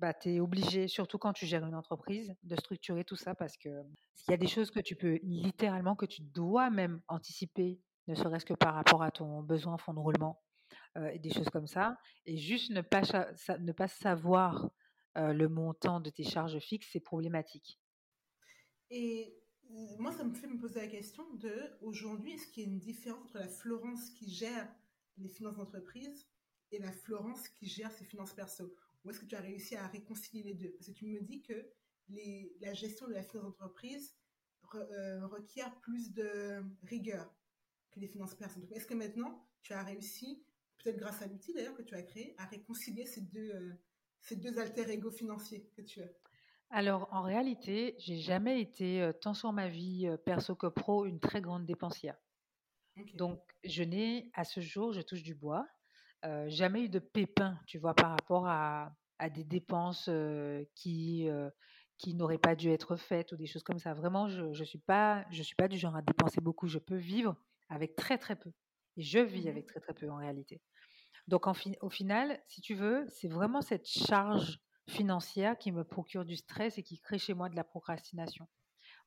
bah, 0.00 0.14
tu 0.14 0.34
es 0.34 0.40
obligé, 0.40 0.88
surtout 0.88 1.18
quand 1.18 1.32
tu 1.32 1.46
gères 1.46 1.66
une 1.66 1.74
entreprise, 1.74 2.34
de 2.42 2.56
structurer 2.56 3.04
tout 3.04 3.16
ça 3.16 3.34
parce 3.34 3.56
que 3.56 3.68
s'il 4.14 4.30
y 4.30 4.34
a 4.34 4.38
des 4.38 4.46
choses 4.46 4.70
que 4.70 4.80
tu 4.80 4.96
peux 4.96 5.18
littéralement, 5.22 5.94
que 5.94 6.06
tu 6.06 6.22
dois 6.22 6.70
même 6.70 7.02
anticiper 7.06 7.80
ne 8.10 8.14
serait-ce 8.16 8.44
que 8.44 8.54
par 8.54 8.74
rapport 8.74 9.02
à 9.02 9.10
ton 9.10 9.42
besoin 9.42 9.78
fonds 9.78 9.94
de 9.94 10.00
roulement 10.00 10.42
et 11.12 11.18
des 11.18 11.32
choses 11.32 11.48
comme 11.48 11.68
ça. 11.68 11.96
Et 12.26 12.36
juste 12.36 12.70
ne 12.70 12.80
pas, 12.80 13.02
ne 13.58 13.72
pas 13.72 13.88
savoir 13.88 14.70
le 15.16 15.46
montant 15.46 16.00
de 16.00 16.10
tes 16.10 16.24
charges 16.24 16.58
fixes, 16.58 16.88
c'est 16.92 17.00
problématique. 17.00 17.80
Et 18.90 19.36
moi, 19.98 20.12
ça 20.12 20.24
me 20.24 20.34
fait 20.34 20.48
me 20.48 20.58
poser 20.58 20.80
la 20.80 20.88
question 20.88 21.32
de 21.34 21.54
aujourd'hui, 21.80 22.32
est-ce 22.32 22.48
qu'il 22.48 22.64
y 22.64 22.66
a 22.66 22.68
une 22.68 22.80
différence 22.80 23.26
entre 23.26 23.38
la 23.38 23.48
Florence 23.48 24.10
qui 24.10 24.28
gère 24.28 24.68
les 25.16 25.28
finances 25.28 25.56
d'entreprise 25.56 26.26
et 26.72 26.78
la 26.78 26.90
Florence 26.90 27.48
qui 27.48 27.66
gère 27.66 27.92
ses 27.92 28.04
finances 28.04 28.34
perso? 28.34 28.74
Ou 29.04 29.10
est-ce 29.10 29.20
que 29.20 29.26
tu 29.26 29.36
as 29.36 29.40
réussi 29.40 29.76
à 29.76 29.86
réconcilier 29.86 30.42
les 30.42 30.54
deux? 30.54 30.72
Parce 30.72 30.88
que 30.88 30.92
tu 30.92 31.06
me 31.06 31.20
dis 31.20 31.42
que 31.42 31.70
les, 32.08 32.56
la 32.60 32.74
gestion 32.74 33.06
de 33.06 33.12
la 33.12 33.22
finance 33.22 33.44
d'entreprise 33.44 34.16
requiert 34.72 35.80
plus 35.80 36.12
de 36.12 36.62
rigueur 36.82 37.32
que 37.90 38.00
les 38.00 38.08
finances 38.08 38.34
perso. 38.34 38.60
Est-ce 38.72 38.86
que 38.86 38.94
maintenant, 38.94 39.46
tu 39.62 39.72
as 39.72 39.82
réussi, 39.82 40.44
peut-être 40.78 40.98
grâce 40.98 41.22
à 41.22 41.26
l'outil 41.26 41.52
d'ailleurs 41.52 41.74
que 41.74 41.82
tu 41.82 41.94
as 41.94 42.02
créé, 42.02 42.34
à 42.38 42.46
réconcilier 42.46 43.04
ces 43.04 43.22
deux, 43.22 43.50
euh, 43.50 43.72
ces 44.20 44.36
deux 44.36 44.58
alter 44.58 44.90
ego 44.90 45.10
financiers 45.10 45.70
que 45.76 45.82
tu 45.82 46.02
as? 46.02 46.10
Alors, 46.70 47.08
en 47.10 47.22
réalité, 47.22 47.96
j'ai 47.98 48.18
jamais 48.18 48.60
été, 48.60 49.10
tant 49.20 49.34
sur 49.34 49.52
ma 49.52 49.68
vie 49.68 50.08
perso 50.24 50.54
que 50.54 50.68
pro, 50.68 51.04
une 51.04 51.18
très 51.18 51.40
grande 51.40 51.66
dépensière. 51.66 52.16
Donc, 53.14 53.40
je 53.64 53.82
n'ai, 53.82 54.30
à 54.34 54.44
ce 54.44 54.60
jour, 54.60 54.92
je 54.92 55.00
touche 55.00 55.24
du 55.24 55.34
bois, 55.34 55.66
jamais 56.46 56.84
eu 56.84 56.88
de 56.88 57.00
pépin, 57.00 57.58
tu 57.66 57.78
vois, 57.78 57.94
par 57.94 58.10
rapport 58.10 58.46
à, 58.46 58.92
des 59.34 59.42
dépenses 59.44 60.08
qui, 60.76 61.28
qui 61.98 62.14
n'auraient 62.14 62.38
pas 62.38 62.54
dû 62.54 62.70
être 62.70 62.96
faites 62.96 63.32
ou 63.32 63.36
des 63.36 63.46
choses 63.46 63.62
comme 63.62 63.78
ça. 63.78 63.92
Vraiment, 63.92 64.28
je 64.28 64.42
ne 64.42 64.64
suis, 64.64 64.78
pas, 64.78 65.26
je 65.30 65.42
suis 65.42 65.56
pas 65.56 65.68
du 65.68 65.76
genre 65.76 65.96
à 65.96 66.02
dépenser 66.02 66.40
beaucoup. 66.40 66.66
Je 66.68 66.78
peux 66.78 66.96
vivre 66.96 67.36
avec 67.70 67.96
très, 67.96 68.18
très 68.18 68.36
peu. 68.36 68.52
Et 68.96 69.02
je 69.02 69.20
vis 69.20 69.46
mmh 69.46 69.48
avec 69.48 69.66
très, 69.66 69.80
très 69.80 69.94
peu 69.94 70.10
en 70.10 70.16
réalité. 70.16 70.60
Donc, 71.28 71.46
au 71.46 71.90
final, 71.90 72.42
si 72.48 72.60
tu 72.60 72.74
veux, 72.74 73.06
c'est 73.08 73.28
vraiment 73.28 73.62
cette 73.62 73.86
charge 73.86 74.60
financière 74.88 75.56
qui 75.56 75.70
me 75.70 75.84
procure 75.84 76.24
du 76.24 76.36
stress 76.36 76.76
et 76.76 76.82
qui 76.82 76.98
crée 77.00 77.18
chez 77.18 77.34
moi 77.34 77.48
de 77.48 77.56
la 77.56 77.64
procrastination. 77.64 78.48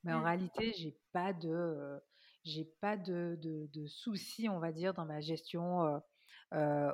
Mais 0.04 0.14
en 0.14 0.22
mmh. 0.22 0.24
réalité, 0.24 0.74
j'ai 0.74 0.98
pas 1.12 1.34
de, 1.34 2.02
j'ai 2.46 2.66
pas 2.80 2.98
de, 2.98 3.38
de, 3.42 3.88
soucis, 3.88 4.48
on 4.50 4.60
va 4.60 4.72
dire, 4.72 4.94
dans 4.94 5.06
ma 5.06 5.20
gestion 5.20 6.02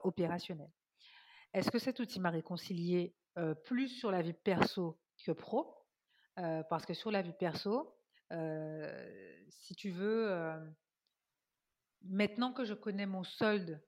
opérationnelle. 0.04 0.72
Est-ce 1.54 1.72
que 1.72 1.80
cet 1.80 2.00
outil 2.00 2.20
m'a 2.20 2.30
réconcilié 2.32 3.16
plus 3.66 3.90
sur 3.90 4.12
la 4.12 4.22
vie 4.22 4.34
perso 4.34 5.00
que 5.26 5.32
pro? 5.32 5.76
Parce 6.36 6.86
que 6.86 6.94
sur 6.94 7.12
la 7.12 7.22
vie 7.22 7.34
perso, 7.34 7.96
si 8.32 9.76
tu 9.76 9.92
veux, 9.92 10.74
maintenant 12.04 12.54
que 12.54 12.66
je 12.66 12.74
connais 12.74 13.06
mon 13.06 13.24
solde 13.24 13.82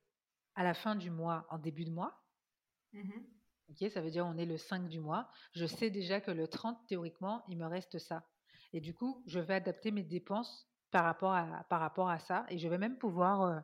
à 0.54 0.64
la 0.64 0.74
fin 0.74 0.96
du 0.96 1.10
mois, 1.10 1.46
en 1.50 1.58
début 1.58 1.84
de 1.84 1.90
mois, 1.90 2.22
mmh 2.92 3.10
ça 3.90 4.02
veut 4.02 4.10
dire 4.10 4.26
on 4.26 4.36
est 4.36 4.44
le 4.44 4.58
5 4.58 4.88
du 4.88 5.00
mois. 5.00 5.30
Je 5.54 5.64
sais 5.64 5.88
déjà 5.88 6.20
que 6.20 6.30
le 6.30 6.46
30, 6.46 6.86
théoriquement, 6.86 7.42
il 7.48 7.56
me 7.56 7.66
reste 7.66 7.98
ça. 7.98 8.28
Et 8.74 8.80
du 8.80 8.92
coup, 8.92 9.22
je 9.26 9.40
vais 9.40 9.54
adapter 9.54 9.90
mes 9.90 10.02
dépenses 10.02 10.68
par 10.90 11.04
rapport 11.04 11.32
à, 11.32 11.64
par 11.70 11.80
rapport 11.80 12.10
à 12.10 12.18
ça. 12.18 12.44
Et 12.50 12.58
je 12.58 12.68
vais 12.68 12.76
même 12.76 12.98
pouvoir 12.98 13.42
euh, 13.42 13.60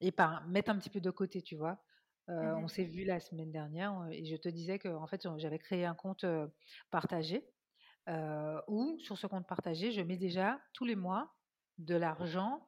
et 0.00 0.12
par, 0.12 0.46
mettre 0.46 0.70
un 0.70 0.78
petit 0.78 0.90
peu 0.90 1.00
de 1.00 1.10
côté, 1.10 1.42
tu 1.42 1.56
vois. 1.56 1.82
Euh, 2.28 2.54
mmh 2.54 2.64
on 2.64 2.68
s'est 2.68 2.84
vu 2.84 3.04
la 3.04 3.18
semaine 3.18 3.50
dernière 3.50 4.06
et 4.12 4.24
je 4.24 4.36
te 4.36 4.48
disais 4.48 4.78
que 4.78 4.88
en 4.88 5.06
fait, 5.06 5.26
j'avais 5.38 5.58
créé 5.58 5.84
un 5.86 5.94
compte 5.94 6.24
euh, 6.24 6.46
partagé 6.90 7.44
où, 8.68 8.98
sur 9.00 9.18
ce 9.18 9.26
compte 9.26 9.46
partagé, 9.46 9.92
je 9.92 10.00
mets 10.00 10.16
déjà 10.16 10.60
tous 10.72 10.84
les 10.86 10.96
mois 10.96 11.34
de 11.78 11.94
l'argent 11.94 12.67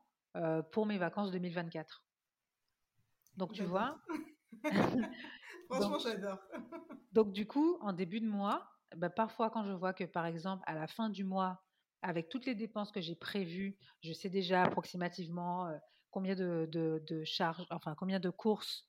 pour 0.73 0.87
mes 0.87 0.99
vacances 0.99 1.31
2024. 1.31 2.05
Donc, 3.37 3.53
tu 3.53 3.65
vois, 3.65 3.97
Franchement, 5.71 5.99
j'adore. 5.99 6.39
donc, 7.13 7.33
du 7.33 7.47
coup, 7.47 7.79
en 7.81 7.93
début 7.93 8.21
de 8.21 8.27
mois, 8.27 8.69
bah, 8.97 9.11
parfois, 9.11 9.51
quand 9.51 9.65
je 9.65 9.73
vois 9.73 9.93
que, 9.93 10.05
par 10.05 10.27
exemple, 10.27 10.63
à 10.67 10.75
la 10.75 10.87
fin 10.87 11.09
du 11.09 11.25
mois, 11.25 11.63
avec 12.03 12.29
toutes 12.29 12.47
les 12.47 12.55
dépenses 12.55 12.91
que 12.91 13.01
j'ai 13.01 13.15
prévues, 13.15 13.77
je 14.03 14.13
sais 14.13 14.31
déjà 14.31 14.65
approximativement 14.65 15.67
euh, 15.67 15.77
combien 16.11 16.35
de, 16.35 16.69
de, 16.73 17.25
charges, 17.25 17.67
enfin, 17.71 17.95
combien 17.95 18.19
de 18.19 18.31
courses, 18.31 18.89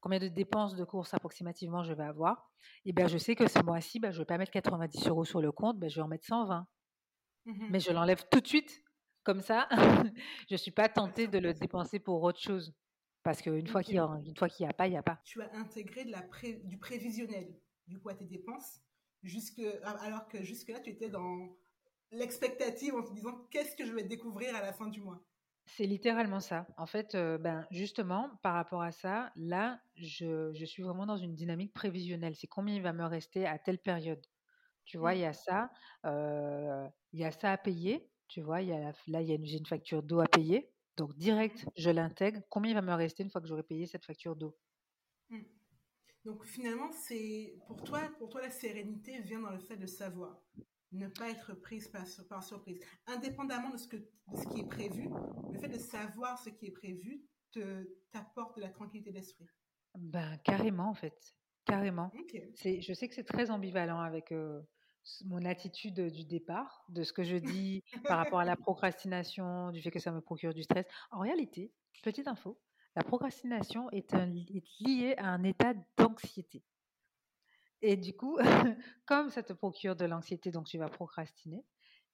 combien 0.00 0.18
de 0.18 0.28
dépenses 0.28 0.74
de 0.74 0.84
courses 0.84 1.14
approximativement 1.14 1.84
je 1.84 1.92
vais 1.92 2.04
avoir. 2.04 2.50
Et 2.84 2.92
bien, 2.92 3.06
je 3.06 3.18
sais 3.18 3.36
que 3.36 3.46
ce 3.48 3.60
mois-ci, 3.60 4.00
ben, 4.00 4.10
je 4.10 4.16
ne 4.16 4.22
vais 4.22 4.26
pas 4.26 4.38
mettre 4.38 4.52
90 4.52 5.06
euros 5.08 5.24
sur 5.24 5.40
le 5.40 5.52
compte, 5.52 5.78
ben, 5.78 5.88
je 5.88 5.96
vais 5.96 6.02
en 6.02 6.08
mettre 6.08 6.26
120. 6.26 6.66
Mmh 7.44 7.66
Mais 7.70 7.78
je 7.78 7.92
l'enlève 7.92 8.24
tout 8.30 8.40
de 8.40 8.46
suite. 8.46 8.82
Comme 9.26 9.40
ça, 9.40 9.66
je 10.48 10.54
ne 10.54 10.56
suis 10.56 10.70
pas 10.70 10.88
tentée 10.88 11.26
de 11.26 11.40
le 11.40 11.52
dépenser 11.52 11.98
pour 11.98 12.22
autre 12.22 12.38
chose. 12.38 12.72
Parce 13.24 13.42
qu'une 13.42 13.66
fois 13.66 13.82
qu'il 13.82 13.94
n'y 13.94 13.98
a, 13.98 14.06
pas, 14.72 14.86
il 14.86 14.90
n'y 14.90 14.96
a 14.96 15.02
pas. 15.02 15.20
Tu 15.24 15.42
as 15.42 15.52
intégré 15.56 16.04
de 16.04 16.12
la 16.12 16.22
du 16.62 16.78
prévisionnel, 16.78 17.52
du 17.88 17.98
coup, 17.98 18.08
à 18.08 18.14
tes 18.14 18.24
dépenses, 18.24 18.80
jusque, 19.24 19.60
alors 19.82 20.28
que 20.28 20.44
jusque-là, 20.44 20.78
tu 20.78 20.90
étais 20.90 21.08
dans 21.08 21.48
l'expectative 22.12 22.94
en 22.94 23.02
te 23.02 23.12
disant 23.12 23.32
qu'est-ce 23.50 23.74
que 23.74 23.84
je 23.84 23.92
vais 23.92 24.04
découvrir 24.04 24.54
à 24.54 24.60
la 24.60 24.72
fin 24.72 24.86
du 24.86 25.00
mois? 25.00 25.20
C'est 25.64 25.86
littéralement 25.86 26.38
ça. 26.38 26.68
En 26.76 26.86
fait, 26.86 27.16
euh, 27.16 27.36
ben, 27.36 27.66
justement, 27.72 28.30
par 28.44 28.54
rapport 28.54 28.82
à 28.82 28.92
ça, 28.92 29.32
là, 29.34 29.80
je, 29.96 30.52
suis 30.64 30.84
vraiment 30.84 31.04
dans 31.04 31.16
une 31.16 31.34
dynamique 31.34 31.72
prévisionnelle. 31.74 32.36
C'est 32.36 32.46
combien 32.46 32.76
il 32.76 32.82
va 32.82 32.92
me 32.92 33.04
rester 33.04 33.44
à 33.44 33.58
telle 33.58 33.80
période? 33.80 34.24
Tu 34.84 34.98
vois, 34.98 35.14
mmh. 35.14 35.16
il 35.16 35.20
y 35.22 35.24
a 35.24 35.32
ça. 35.32 35.70
Euh, 36.04 36.86
il 37.12 37.18
y 37.18 37.24
a 37.24 37.32
ça 37.32 37.50
à 37.50 37.56
payer. 37.58 38.08
Tu 38.28 38.40
vois, 38.40 38.62
il 38.62 38.68
y 38.68 38.72
a 38.72 38.92
là, 39.06 39.22
il 39.22 39.28
y 39.28 39.32
a 39.32 39.36
une 39.36 39.66
facture 39.66 40.02
d'eau 40.02 40.20
à 40.20 40.26
payer. 40.26 40.70
Donc 40.96 41.16
direct, 41.16 41.66
je 41.76 41.90
l'intègre. 41.90 42.40
Combien 42.48 42.72
il 42.72 42.74
va 42.74 42.82
me 42.82 42.94
rester 42.94 43.22
une 43.22 43.30
fois 43.30 43.40
que 43.40 43.46
j'aurai 43.46 43.62
payé 43.62 43.86
cette 43.86 44.04
facture 44.04 44.34
d'eau? 44.34 44.56
Mmh. 45.30 45.42
Donc 46.24 46.44
finalement, 46.44 46.90
c'est 46.90 47.56
pour 47.66 47.82
toi, 47.82 48.00
pour 48.18 48.28
toi 48.28 48.42
la 48.42 48.50
sérénité 48.50 49.20
vient 49.20 49.40
dans 49.40 49.50
le 49.50 49.60
fait 49.60 49.76
de 49.76 49.86
savoir, 49.86 50.42
ne 50.92 51.06
pas 51.08 51.30
être 51.30 51.54
prise 51.54 51.88
par, 51.88 52.04
par 52.28 52.42
surprise, 52.42 52.80
indépendamment 53.06 53.70
de 53.70 53.76
ce 53.76 53.86
que 53.86 53.96
ce 54.34 54.48
qui 54.48 54.60
est 54.60 54.68
prévu. 54.68 55.08
Le 55.52 55.58
fait 55.58 55.68
de 55.68 55.78
savoir 55.78 56.38
ce 56.38 56.50
qui 56.50 56.66
est 56.66 56.72
prévu 56.72 57.24
te 57.52 57.84
t'apporte 58.10 58.56
de 58.56 58.62
la 58.62 58.70
tranquillité 58.70 59.12
d'esprit. 59.12 59.46
Ben 59.94 60.36
carrément 60.38 60.90
en 60.90 60.94
fait, 60.94 61.36
carrément. 61.64 62.10
C'est, 62.54 62.80
je 62.80 62.92
sais 62.92 63.08
que 63.08 63.14
c'est 63.14 63.24
très 63.24 63.50
ambivalent 63.50 64.00
avec 64.00 64.32
euh, 64.32 64.60
mon 65.24 65.44
attitude 65.44 66.00
du 66.12 66.24
départ, 66.24 66.84
de 66.88 67.02
ce 67.02 67.12
que 67.12 67.22
je 67.22 67.36
dis 67.36 67.84
par 68.08 68.18
rapport 68.18 68.40
à 68.40 68.44
la 68.44 68.56
procrastination, 68.56 69.70
du 69.70 69.82
fait 69.82 69.90
que 69.90 69.98
ça 69.98 70.12
me 70.12 70.20
procure 70.20 70.54
du 70.54 70.62
stress. 70.62 70.86
En 71.10 71.20
réalité, 71.20 71.72
petite 72.02 72.28
info, 72.28 72.58
la 72.94 73.02
procrastination 73.02 73.90
est, 73.90 74.14
un, 74.14 74.26
liée 74.26 75.14
à 75.18 75.28
un 75.28 75.42
état 75.44 75.74
d'anxiété. 75.96 76.62
Et 77.82 77.96
du 77.96 78.16
coup, 78.16 78.38
comme 79.06 79.30
ça 79.30 79.42
te 79.42 79.52
procure 79.52 79.96
de 79.96 80.06
l'anxiété, 80.06 80.50
donc 80.50 80.66
tu 80.66 80.78
vas 80.78 80.88
procrastiner. 80.88 81.64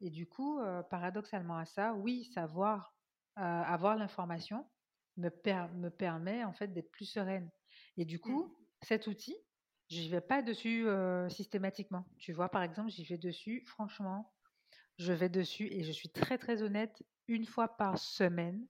Et 0.01 0.11
du 0.11 0.27
coup, 0.27 0.59
euh, 0.59 0.83
paradoxalement 0.83 1.57
à 1.57 1.65
ça, 1.65 1.95
oui, 1.95 2.25
savoir 2.35 2.95
euh, 3.39 3.43
avoir 3.43 3.97
l'information 3.97 4.67
me, 5.17 5.31
me 5.75 5.89
permet 5.89 6.45
en 6.45 6.53
fait 6.53 6.69
d'être 6.69 6.91
plus 6.91 7.07
sereine. 7.07 7.49
Et 7.97 8.05
du 8.05 8.19
coup, 8.19 8.47
mmh. 8.47 8.53
cet 8.83 9.07
outil, 9.07 9.37
je 9.93 10.09
vais 10.09 10.21
pas 10.21 10.43
dessus 10.43 10.87
systématiquement. 11.29 12.05
Tu 12.19 12.33
vois, 12.33 12.49
par 12.49 12.63
exemple, 12.63 12.91
j'y 12.91 13.05
vais 13.05 13.19
dessus, 13.19 13.63
franchement, 13.67 14.33
je 14.99 15.13
vais 15.13 15.29
dessus 15.29 15.69
et 15.71 15.85
je 15.85 15.93
suis 15.93 16.09
très 16.09 16.39
très 16.39 16.63
honnête, 16.63 17.03
une 17.29 17.47
fois 17.47 17.77
par 17.77 17.99
semaine. 17.99 18.67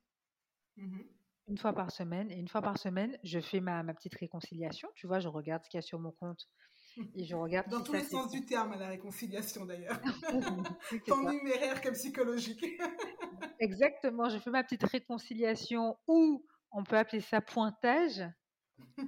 Mmh 0.76 1.00
une 1.49 1.59
fois 1.59 1.73
par 1.73 1.91
semaine. 1.91 2.31
Et 2.31 2.37
une 2.37 2.49
fois 2.49 2.62
par 2.62 2.79
semaine, 2.79 3.19
je 3.23 3.41
fais 3.41 3.61
ma, 3.61 3.83
ma 3.83 3.95
petite 3.95 4.14
réconciliation. 4.14 4.88
Tu 4.95 5.07
vois, 5.07 5.21
je 5.21 5.29
regarde 5.29 5.62
ce 5.64 5.69
qu'il 5.69 5.79
y 5.79 5.83
a 5.83 5.83
sur 5.83 5.99
mon 5.99 6.12
compte 6.12 6.49
et 7.14 7.25
je 7.25 7.35
regarde. 7.35 7.69
Dans 7.69 7.83
tous 7.83 7.93
les 7.93 8.05
sens 8.05 8.31
du 8.31 8.45
terme, 8.45 8.79
la 8.79 8.88
réconciliation 8.88 9.67
d'ailleurs. 9.67 10.00
Tant 11.07 11.31
numéraire 11.31 11.81
que 11.81 11.91
psychologique. 11.91 12.64
Exactement, 13.61 14.29
je 14.29 14.38
fais 14.38 14.50
ma 14.50 14.62
petite 14.64 14.85
réconciliation 14.85 15.97
ou 16.07 16.45
on 16.73 16.85
peut 16.85 16.97
appeler 16.97 17.21
ça 17.21 17.41
pointage. 17.41 18.23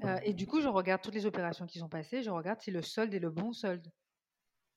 Euh, 0.04 0.18
et 0.22 0.34
du 0.34 0.46
coup, 0.46 0.60
je 0.60 0.68
regarde 0.68 1.02
toutes 1.02 1.14
les 1.14 1.26
opérations 1.26 1.66
qui 1.66 1.78
sont 1.78 1.88
passées, 1.88 2.22
je 2.22 2.30
regarde 2.30 2.60
si 2.60 2.70
le 2.70 2.82
solde 2.82 3.14
est 3.14 3.18
le 3.18 3.30
bon 3.30 3.52
solde. 3.52 3.90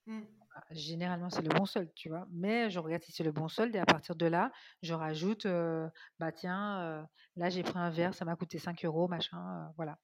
Mmh. 0.06 0.22
Ah, 0.56 0.64
généralement, 0.72 1.30
c'est 1.30 1.42
le 1.42 1.50
bon 1.50 1.66
solde, 1.66 1.92
tu 1.96 2.10
vois. 2.10 2.28
Mais 2.32 2.70
je 2.70 2.80
regarde 2.80 3.04
si 3.04 3.12
c'est 3.12 3.24
le 3.24 3.32
bon 3.32 3.48
solde 3.48 3.76
et 3.76 3.80
à 3.80 3.86
partir 3.86 4.16
de 4.16 4.26
là, 4.26 4.52
je 4.82 4.94
rajoute, 4.94 5.46
euh, 5.46 5.88
bah 6.20 6.32
tiens, 6.32 6.82
euh, 6.82 7.04
là 7.36 7.50
j'ai 7.50 7.64
pris 7.64 7.78
un 7.78 7.90
verre, 7.90 8.14
ça 8.14 8.26
m'a 8.26 8.36
coûté 8.36 8.58
5 8.58 8.86
euros, 8.86 9.08
machin, 9.08 9.72
voilà. 9.76 10.00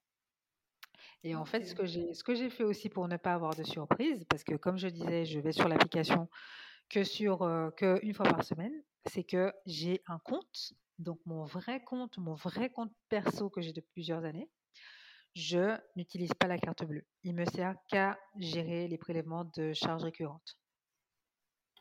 Et 1.24 1.36
en 1.36 1.46
fait, 1.46 1.64
ce 1.64 1.74
que 1.74 1.86
j'ai, 1.86 2.14
ce 2.14 2.24
que 2.24 2.36
j'ai 2.36 2.50
fait 2.50 2.64
aussi 2.64 2.90
pour 2.90 3.08
ne 3.08 3.18
pas 3.18 3.34
avoir 3.34 3.56
de 3.56 3.64
surprise, 3.64 4.26
parce 4.30 4.44
que 4.44 4.56
comme 4.56 4.78
je 4.78 4.88
disais, 4.88 5.26
je 5.26 5.40
vais 5.40 5.54
sur 5.54 5.68
l'application 5.68 6.30
que 6.90 7.04
sur 7.04 7.40
que 7.78 8.00
une 8.04 8.14
fois 8.14 8.26
par 8.26 8.44
semaine, 8.44 8.74
c'est 9.06 9.24
que 9.24 9.54
j'ai 9.66 10.02
un 10.08 10.20
compte, 10.20 10.74
donc 11.00 11.20
mon 11.26 11.46
vrai 11.46 11.84
compte, 11.84 12.18
mon 12.18 12.36
vrai 12.36 12.70
compte 12.70 12.92
perso 13.10 13.50
que 13.50 13.62
j'ai 13.62 13.74
depuis 13.74 13.92
plusieurs 13.94 14.26
années, 14.26 14.50
je 15.36 15.78
n'utilise 15.96 16.34
pas 16.34 16.48
la 16.48 16.58
carte 16.58 16.84
bleue. 16.86 17.06
Il 17.24 17.34
me 17.36 17.46
sert 17.46 17.76
qu'à 17.88 18.20
gérer 18.38 18.88
les 18.88 18.98
prélèvements 18.98 19.46
de 19.56 19.74
charges 19.74 20.04
récurrentes. 20.04 20.58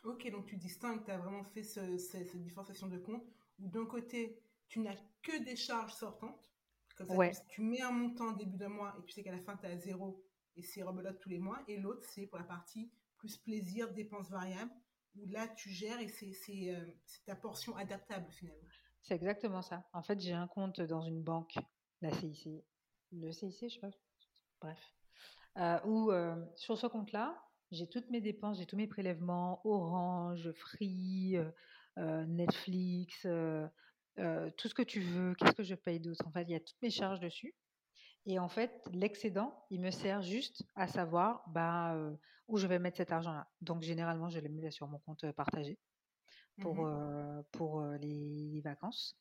Ok, 0.04 0.28
donc 0.30 0.47
tu 0.47 0.56
distingues, 0.56 1.04
tu 1.04 1.11
as 1.11 1.18
vraiment 1.18 1.44
fait 1.44 1.62
cette 1.62 2.37
différenciation 2.37 2.88
de 2.88 2.99
compte, 2.99 3.25
où 3.61 3.68
d'un 3.68 3.87
côté, 3.87 4.40
tu 4.68 4.80
n'as 4.80 4.97
que 5.23 5.44
des 5.44 5.54
charges 5.56 5.94
sortantes. 5.94 6.50
Comme 6.97 7.06
ça, 7.06 7.14
Ouais. 7.16 7.30
tu, 7.30 7.38
tu 7.49 7.62
mets 7.62 7.80
un 7.82 7.92
montant 7.92 8.32
au 8.32 8.37
début 8.37 8.56
d'un 8.56 8.68
mois 8.68 8.94
et 8.99 9.04
tu 9.04 9.12
sais 9.12 9.23
qu'à 9.23 9.32
la 9.32 9.40
fin, 9.40 9.56
tu 9.56 9.66
à 9.66 9.76
zéro 9.76 10.25
et 10.56 10.62
c'est 10.62 10.82
rebelote 10.82 11.18
tous 11.21 11.28
les 11.28 11.38
mois. 11.38 11.62
Et 11.68 11.78
l'autre, 11.78 12.04
c'est 12.04 12.26
pour 12.26 12.38
la 12.38 12.44
partie 12.44 12.90
plus 13.16 13.37
plaisir, 13.38 13.92
dépenses 13.92 14.30
variables, 14.30 14.73
où 15.14 15.26
là, 15.26 15.47
tu 15.49 15.71
gères 15.71 16.00
et 16.00 16.09
c'est 16.09 16.75
euh, 16.75 16.85
ta 17.25 17.37
portion 17.37 17.76
adaptable 17.76 18.30
finalement. 18.32 18.68
C'est 19.02 19.14
exactement 19.14 19.62
ça. 19.62 19.88
En 19.92 20.02
fait, 20.02 20.21
j'ai 20.21 20.32
un 20.32 20.49
compte 20.49 20.80
dans 20.80 21.02
une 21.02 21.23
banque, 21.23 21.54
la 22.00 22.11
CIC, 22.12 22.49
le 23.12 23.33
CIC, 23.33 23.69
je 23.69 23.75
sais 23.75 23.81
pas, 23.81 23.90
bref, 24.61 24.95
euh, 25.59 25.78
où 25.85 26.11
euh, 26.11 26.37
sur 26.57 26.78
ce 26.78 26.87
compte-là, 26.87 27.42
j'ai 27.71 27.88
toutes 27.88 28.11
mes 28.11 28.21
dépenses, 28.21 28.59
j'ai 28.59 28.66
tous 28.66 28.76
mes 28.76 28.87
prélèvements, 28.87 29.61
Orange, 29.64 30.50
Free, 30.52 31.37
euh, 31.99 32.26
Netflix, 32.26 33.23
tout 33.23 34.69
ce 34.69 34.75
que 34.75 34.83
tu 34.83 35.00
veux. 35.00 35.35
Qu'est-ce 35.35 35.52
que 35.52 35.62
je 35.62 35.75
paye 35.75 36.00
d'autre? 36.00 36.26
En 36.26 36.33
fait, 36.33 36.42
il 36.42 36.50
y 36.50 36.54
a 36.54 36.61
toutes 36.61 36.81
mes 36.83 36.90
charges 36.90 37.21
dessus. 37.21 37.54
Et 38.26 38.38
en 38.38 38.49
fait, 38.49 38.88
l'excédent, 38.92 39.64
il 39.71 39.81
me 39.81 39.90
sert 39.90 40.23
juste 40.23 40.64
à 40.75 40.87
savoir 40.87 41.42
bah, 41.49 41.97
où 42.47 42.59
je 42.59 42.66
vais 42.66 42.78
mettre 42.78 42.99
cet 42.99 43.11
argent-là. 43.11 43.49
Donc, 43.62 43.83
généralement, 43.83 44.28
je 44.28 44.38
le 44.38 44.49
mets 44.50 44.71
sur 44.71 44.87
mon 44.88 44.99
compte 44.99 45.31
partagé 45.33 45.78
pour, 46.61 46.76
Mhm. 46.76 47.42
pour 47.52 47.83
les, 48.00 48.50
les 48.52 48.61
vacances. 48.61 49.16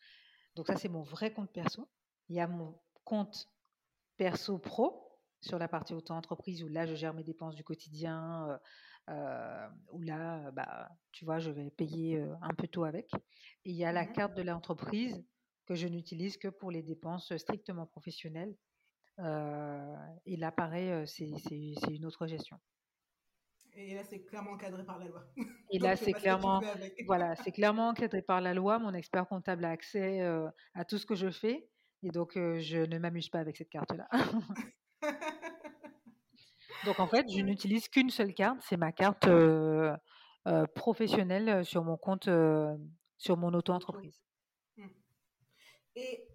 Donc 0.56 0.68
ça, 0.68 0.76
c'est 0.76 0.90
mon 0.90 1.04
vrai 1.04 1.34
compte 1.34 1.52
perso. 1.52 1.90
Il 2.28 2.36
y 2.36 2.42
a 2.42 2.48
mon 2.48 2.78
compte 3.06 3.48
perso 4.22 4.60
pro 4.60 5.18
sur 5.40 5.58
la 5.58 5.68
partie 5.68 5.96
auto-entreprise 5.96 6.64
où 6.64 6.68
là, 6.68 6.86
je 6.86 6.94
gère 6.94 7.16
mes 7.16 7.24
dépenses 7.24 7.56
du 7.56 7.64
quotidien, 7.64 8.48
euh, 8.48 8.58
euh, 9.10 9.68
où 9.92 10.04
là, 10.04 10.52
bah, 10.52 10.90
tu 11.12 11.26
vois, 11.26 11.40
je 11.40 11.50
vais 11.50 11.72
payer 11.72 12.20
euh, 12.20 12.32
un 12.44 12.54
peu 12.54 12.68
tôt 12.68 12.84
avec. 12.84 13.10
Et 13.66 13.72
il 13.72 13.76
y 13.76 13.84
a 13.84 13.92
la 13.92 14.06
carte 14.06 14.36
de 14.36 14.44
l'entreprise 14.44 15.26
que 15.66 15.74
je 15.74 15.88
n'utilise 15.88 16.38
que 16.38 16.50
pour 16.50 16.70
les 16.70 16.84
dépenses 16.84 17.36
strictement 17.36 17.88
professionnelles. 17.88 18.56
Euh, 19.18 19.96
et 20.28 20.38
là, 20.38 20.52
pareil, 20.52 21.08
c'est 21.08 21.26
une 21.90 22.06
autre 22.06 22.28
gestion. 22.28 22.60
Et 23.74 23.96
là, 23.96 24.04
c'est 24.04 24.22
clairement 24.24 24.52
encadré 24.52 24.84
par 24.84 25.00
la 25.00 25.06
loi. 25.06 25.24
Et 25.72 25.80
Donc, 25.80 25.88
là, 25.88 25.96
c'est 25.96 26.12
ce 26.12 26.18
clairement, 26.18 26.62
voilà, 27.08 27.36
c'est 27.38 27.52
clairement 27.52 27.90
encadré 27.90 28.22
par 28.22 28.42
la 28.42 28.54
loi. 28.54 28.78
Mon 28.80 28.94
expert 28.94 29.28
comptable 29.28 29.66
a 29.66 29.70
accès 29.70 30.22
euh, 30.22 30.50
à 30.74 30.86
tout 30.86 30.98
ce 30.98 31.06
que 31.06 31.16
je 31.16 31.32
fais. 31.32 31.71
Et 32.04 32.10
donc, 32.10 32.36
euh, 32.36 32.60
je 32.60 32.78
ne 32.78 32.98
m'amuse 32.98 33.30
pas 33.30 33.40
avec 33.40 33.58
cette 33.58 33.70
carte-là. 33.70 34.08
Donc, 36.86 37.00
en 37.00 37.08
fait, 37.08 37.28
je 37.30 37.42
n'utilise 37.42 37.88
qu'une 37.90 38.10
seule 38.10 38.34
carte. 38.34 38.58
C'est 38.62 38.78
ma 38.78 38.92
carte 38.92 39.28
euh, 39.28 39.96
euh, 40.48 40.66
professionnelle 40.68 41.64
sur 41.64 41.84
mon 41.84 41.96
compte, 41.96 42.28
sur 43.18 43.38
mon 43.38 43.50
Auto. 43.50 43.58
auto-entreprise. 43.58 44.20
Mm. 44.78 44.88
Et 45.96 46.28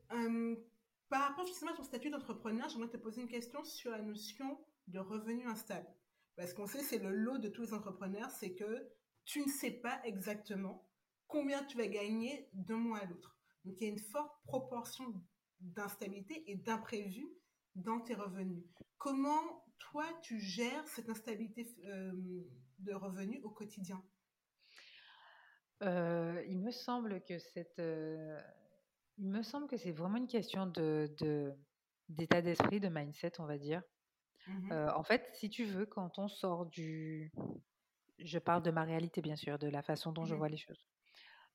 par 1.09 1.23
rapport 1.29 1.47
justement 1.47 1.73
à 1.73 1.77
ton 1.77 1.83
statut 1.83 2.11
d'entrepreneur, 2.11 2.69
j'aimerais 2.69 2.91
te 2.91 2.97
poser 2.97 3.23
une 3.23 3.29
question 3.29 3.65
sur 3.65 3.91
la 3.91 4.01
notion 4.01 4.65
de 4.87 5.01
revenu 5.01 5.49
instable. 5.49 5.89
Parce 6.37 6.53
qu'on 6.53 6.67
sait, 6.67 6.83
c'est 6.83 6.99
le 6.99 7.11
lot 7.11 7.39
de 7.39 7.49
tous 7.49 7.63
les 7.63 7.75
entrepreneurs, 7.75 8.31
c'est 8.31 8.55
que 8.55 8.89
tu 9.25 9.41
ne 9.41 9.49
sais 9.49 9.73
pas 9.73 10.01
exactement 10.05 10.89
combien 11.27 11.65
tu 11.65 11.77
vas 11.77 11.89
gagner 11.89 12.49
d'un 12.53 12.77
mois 12.77 12.99
à 12.99 13.07
l'autre. 13.07 13.37
Donc 13.65 13.77
il 13.81 13.85
y 13.85 13.91
a 13.91 13.93
une 13.93 13.99
forte 13.99 14.33
proportion 14.45 15.13
d'instabilité 15.61 16.51
et 16.51 16.57
d'imprévu 16.57 17.27
dans 17.75 18.01
tes 18.01 18.15
revenus. 18.15 18.65
Comment 18.99 19.65
toi 19.79 20.07
tu 20.23 20.39
gères 20.39 20.87
cette 20.89 21.09
instabilité 21.09 21.67
euh, 21.85 22.13
de 22.79 22.95
revenus 22.95 23.41
au 23.45 23.51
quotidien? 23.51 24.03
Euh, 25.83 26.43
il 26.49 26.59
me 26.59 26.71
semble 26.71 27.23
que 27.23 27.39
cette, 27.39 27.79
euh, 27.79 28.41
il 29.19 29.29
me 29.29 29.43
semble 29.43 29.67
que 29.67 29.77
c'est 29.77 29.93
vraiment 29.93 30.17
une 30.17 30.27
question 30.27 30.67
de, 30.67 31.15
de- 31.19 31.55
d'état 32.09 32.41
d'esprit, 32.41 32.81
de 32.81 32.89
mindset, 32.89 33.33
on 33.41 33.47
va 33.47 33.59
dire. 33.59 33.83
Euh, 34.73 34.91
en 34.95 35.03
fait, 35.03 35.29
si 35.35 35.51
tu 35.51 35.65
veux, 35.65 35.87
quand 35.87 36.19
on 36.19 36.29
sort 36.29 36.67
du... 36.67 37.33
Je 38.19 38.39
parle 38.39 38.63
de 38.63 38.71
ma 38.71 38.85
réalité, 38.85 39.21
bien 39.21 39.37
sûr, 39.37 39.59
de 39.59 39.69
la 39.69 39.83
façon 39.83 40.13
dont 40.13 40.25
je 40.25 40.33
Mhm. 40.33 40.39
vois 40.39 40.49
les 40.49 40.57
choses. 40.57 40.87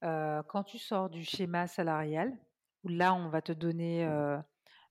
Quand 0.02 0.64
tu 0.64 0.78
sors 0.78 1.10
du 1.10 1.24
schéma 1.24 1.68
salarial, 1.68 2.38
où 2.84 2.89
là, 2.89 3.13
on 3.13 3.30
va 3.30 3.41
te 3.41 3.52
donner 3.52 4.06
euh, 4.06 4.38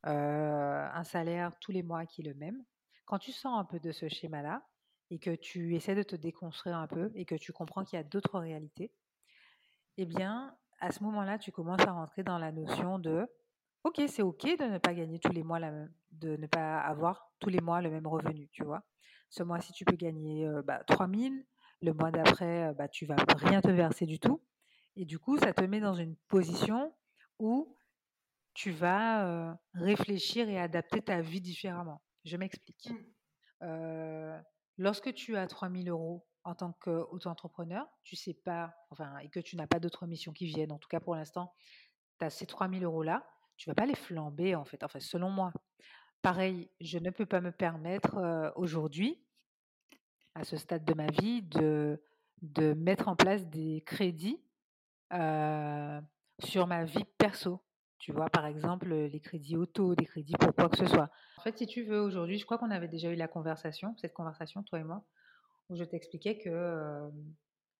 euh, 0.07 0.89
un 0.93 1.05
salaire 1.05 1.59
tous 1.61 1.73
les 1.73 1.83
mois 1.83 2.07
qui 2.07 2.23
est 2.23 2.25
le 2.25 2.35
même, 2.35 2.65
quand 3.05 3.19
tu 3.19 3.33
sors 3.33 3.55
un 3.55 3.65
peu 3.65 3.81
de 3.81 3.93
ce 3.93 4.09
schéma-là 4.09 4.63
et 5.11 5.19
que 5.19 5.35
tu 5.35 5.75
essaies 5.75 5.95
de 5.95 6.03
te 6.03 6.17
déconstruire 6.17 6.77
un 6.77 6.87
peu 6.87 7.11
et 7.15 7.25
que 7.25 7.35
tu 7.35 7.53
comprends 7.53 7.85
qu'il 7.85 7.97
y 7.99 8.01
a 8.01 8.05
d'autres 8.05 8.39
réalités, 8.39 8.93
eh 9.97 10.07
bien, 10.07 10.57
à 10.79 10.93
ce 10.93 11.03
moment-là, 11.03 11.39
tu 11.39 11.53
commences 11.53 11.83
à 11.83 11.93
rentrer 11.93 12.23
dans 12.23 12.39
la 12.39 12.53
notion 12.53 12.99
de 12.99 13.27
OK, 13.85 14.01
c'est 14.09 14.23
OK 14.23 14.45
de 14.45 14.65
ne 14.65 14.79
pas 14.79 14.95
gagner 14.95 15.19
tous 15.19 15.33
les 15.33 15.43
mois 15.43 15.59
la 15.59 15.71
même, 15.71 15.93
de 16.13 16.37
ne 16.37 16.47
pas 16.47 16.79
avoir 16.81 17.31
tous 17.41 17.49
les 17.49 17.61
mois 17.61 17.81
le 17.81 17.91
même 17.91 18.07
revenu, 18.07 18.49
tu 18.53 18.63
vois. 18.63 18.83
Ce 19.31 19.43
mois-ci, 19.43 19.73
tu 19.73 19.85
peux 19.85 19.97
gagner 19.97 20.47
euh, 20.47 20.63
bah, 20.63 20.83
3000, 20.87 21.45
le 21.83 21.93
mois 21.93 22.11
d'après, 22.11 22.73
bah, 22.75 22.89
tu 22.89 23.07
vas 23.07 23.17
rien 23.37 23.61
te 23.61 23.71
verser 23.71 24.07
du 24.07 24.21
tout. 24.21 24.43
Et 24.97 25.05
du 25.05 25.19
coup, 25.19 25.39
ça 25.39 25.53
te 25.53 25.65
met 25.65 25.81
dans 25.81 25.95
une 25.95 26.17
position 26.29 26.95
où 27.39 27.75
tu 28.55 28.71
vas 28.71 29.27
euh, 29.27 29.55
réfléchir 29.75 30.49
et 30.49 30.59
adapter 30.59 31.03
ta 31.03 31.21
vie 31.21 31.41
différemment. 31.41 32.03
Je 32.25 32.37
m'explique. 32.37 32.91
Mm. 32.91 32.97
Euh, 33.63 34.41
lorsque 34.79 35.13
tu 35.15 35.37
as 35.37 35.47
3000 35.47 35.89
euros 35.89 36.27
en 36.45 36.55
tant 36.55 36.73
qu'auto-entrepreneur, 36.73 37.87
tu 38.03 38.17
sais 38.17 38.35
pas, 38.35 38.75
enfin, 38.91 39.19
et 39.19 39.29
que 39.29 39.41
tu 39.41 39.57
n'as 39.57 39.67
pas 39.67 39.79
d'autres 39.79 40.07
missions 40.07 40.33
qui 40.33 40.47
viennent, 40.47 40.73
en 40.73 40.79
tout 40.79 40.89
cas 40.89 41.01
pour 41.01 41.15
l'instant, 41.15 41.53
tu 42.19 42.25
as 42.25 42.31
ces 42.31 42.47
3000 42.47 42.85
euros-là, 42.85 43.27
tu 43.57 43.69
vas 43.69 43.75
pas 43.75 43.87
les 43.87 43.95
flamber, 43.95 44.55
en 44.55 44.65
fait, 44.65 44.83
enfin, 44.83 45.01
selon 45.01 45.31
moi. 45.31 45.53
Pareil, 46.23 46.71
je 46.81 46.99
ne 46.99 47.11
peux 47.11 47.27
pas 47.27 47.41
me 47.41 47.53
permettre 47.53 48.17
euh, 48.17 48.51
aujourd'hui, 48.57 49.23
à 50.35 50.45
ce 50.45 50.57
stade 50.57 50.85
de 50.85 50.95
ma 50.95 51.09
vie, 51.09 51.43
de, 51.43 52.03
de 52.43 52.73
mettre 52.73 53.09
en 53.09 53.17
place 53.17 53.47
des 53.47 53.83
crédits 53.85 54.43
euh, 55.13 56.01
sur 56.43 56.67
ma 56.67 56.85
vie 56.85 57.05
perso. 57.19 57.63
Tu 58.01 58.13
vois, 58.13 58.31
par 58.31 58.47
exemple, 58.47 58.95
les 58.95 59.21
crédits 59.21 59.57
auto, 59.57 59.95
des 59.95 60.07
crédits 60.07 60.33
pour 60.41 60.55
quoi 60.55 60.71
que 60.71 60.79
ce 60.79 60.87
soit. 60.87 61.11
En 61.37 61.43
fait, 61.43 61.59
si 61.59 61.67
tu 61.67 61.83
veux, 61.85 62.01
aujourd'hui, 62.01 62.39
je 62.39 62.47
crois 62.47 62.57
qu'on 62.57 62.71
avait 62.71 62.89
déjà 62.89 63.13
eu 63.13 63.15
la 63.15 63.29
conversation, 63.29 63.95
cette 63.99 64.15
conversation, 64.15 64.63
toi 64.63 64.81
et 64.81 64.85
moi, 64.85 65.05
où 65.69 65.77
je 65.77 65.85
t'expliquais 65.85 66.39
que 66.39 66.49
euh, 66.49 67.11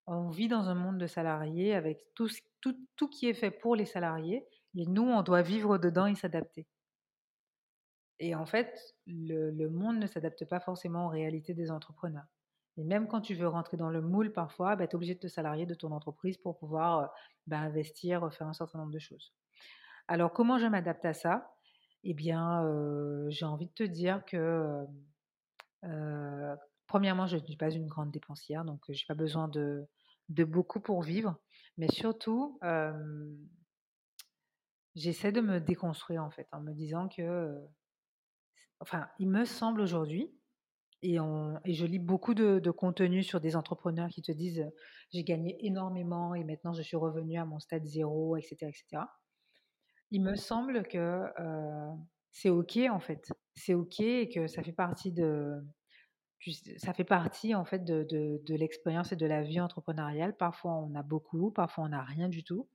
on 0.07 0.29
vit 0.29 0.49
dans 0.49 0.69
un 0.69 0.75
monde 0.75 0.99
de 0.99 1.07
salariés 1.07 1.75
avec 1.75 2.05
tout, 2.15 2.29
tout, 2.61 2.77
tout 2.97 3.09
qui 3.09 3.29
est 3.31 3.35
fait 3.35 3.51
pour 3.51 3.75
les 3.75 3.87
salariés, 3.87 4.47
et 4.77 4.85
nous, 4.85 5.05
on 5.05 5.23
doit 5.23 5.41
vivre 5.41 5.79
dedans 5.79 6.05
et 6.05 6.15
s'adapter. 6.15 6.69
Et 8.19 8.35
en 8.35 8.45
fait, 8.45 8.79
le, 9.07 9.51
le 9.51 9.71
monde 9.71 9.97
ne 9.99 10.07
s'adapte 10.07 10.45
pas 10.45 10.61
forcément 10.61 11.07
aux 11.07 11.11
réalités 11.11 11.55
des 11.55 11.71
entrepreneurs. 11.71 12.27
Et 12.77 12.85
même 12.85 13.09
quand 13.09 13.23
tu 13.23 13.35
veux 13.35 13.49
rentrer 13.49 13.79
dans 13.79 13.89
le 13.89 14.03
moule, 14.03 14.35
parfois, 14.35 14.77
bah, 14.77 14.87
tu 14.87 14.93
es 14.93 14.97
obligé 14.97 15.15
de 15.15 15.21
te 15.21 15.29
salarier 15.29 15.65
de 15.65 15.75
ton 15.75 15.93
entreprise 15.93 16.37
pour 16.37 16.59
pouvoir 16.59 16.99
euh, 16.99 17.07
bah, 17.47 17.59
investir, 17.59 18.31
faire 18.35 18.47
un 18.47 18.53
certain 18.53 18.79
nombre 18.79 18.93
de 18.93 18.99
choses. 18.99 19.35
Alors, 20.11 20.33
comment 20.33 20.59
je 20.59 20.67
m'adapte 20.67 21.05
à 21.05 21.13
ça? 21.13 21.55
Eh 22.03 22.15
bien, 22.15 22.65
j'ai 23.29 23.45
envie 23.45 23.69
de 23.69 23.73
te 23.73 23.85
dire 23.85 24.25
que, 24.25 24.85
premièrement, 26.89 27.29
je 27.29 27.37
ne 27.37 27.45
suis 27.45 27.57
pas 27.57 27.71
une 27.71 27.87
grande 27.87 28.11
dépensière, 28.11 28.65
donc 28.65 28.83
je 28.89 28.95
n'ai 28.95 29.07
pas 29.07 29.15
besoin 29.15 29.47
de, 29.47 29.87
beaucoup 30.29 30.81
pour 30.81 31.01
vivre. 31.03 31.37
Mais 31.79 31.87
surtout, 31.93 32.59
j'essaie 34.97 35.31
de 35.31 35.41
me 35.41 35.61
déconstruire, 35.61 36.25
en 36.25 36.31
fait, 36.33 36.49
en 36.51 36.61
me 36.61 36.73
disant 36.73 37.07
que, 37.07 37.57
enfin, 38.81 39.07
il 39.21 39.29
me 39.29 39.45
semble 39.45 39.81
aujourd'hui, 39.81 40.35
et, 41.03 41.19
je 41.19 41.87
lis 41.87 42.01
beaucoup 42.01 42.35
de, 42.35 42.59
de 42.59 42.71
contenu 42.73 43.23
sur 43.23 43.41
des 43.41 43.55
entrepreneurs 43.55 44.09
qui 44.09 44.23
te 44.23 44.33
disent 44.33 44.69
j'ai 45.13 45.23
gagné 45.23 45.57
énormément 45.65 46.35
et 46.35 46.43
maintenant 46.43 46.73
je 46.75 46.83
suis 46.83 46.97
revenu 46.97 47.39
à 47.39 47.47
mon 47.47 47.61
stade 47.61 47.87
zéro, 47.87 48.37
etc. 48.37 48.67
etc. 48.67 49.07
Il 50.11 50.23
me 50.23 50.35
semble 50.37 50.87
que 50.87 50.99
euh, 50.99 51.93
c'est 52.33 52.51
OK 52.51 52.77
en 52.91 53.01
fait. 53.01 53.33
C'est 53.55 53.75
OK 53.75 54.01
et 54.01 54.29
que 54.29 54.47
ça 54.47 54.63
fait 54.63 54.73
partie 54.73 55.13
de, 55.13 55.61
ça 56.79 56.93
fait 56.95 57.05
partie 57.05 57.55
en 57.55 57.65
fait 57.65 57.85
de, 57.85 58.05
de, 58.05 58.41
de 58.45 58.55
l'expérience 58.55 59.13
et 59.13 59.17
de 59.17 59.27
la 59.27 59.43
vie 59.43 59.61
entrepreneuriale. 59.61 60.37
Parfois 60.37 60.75
on 60.75 60.95
a 60.95 61.03
beaucoup, 61.03 61.51
parfois 61.51 61.85
on 61.85 61.89
n'a 61.89 62.03
rien 62.03 62.29
du 62.29 62.45
tout. 62.45 62.69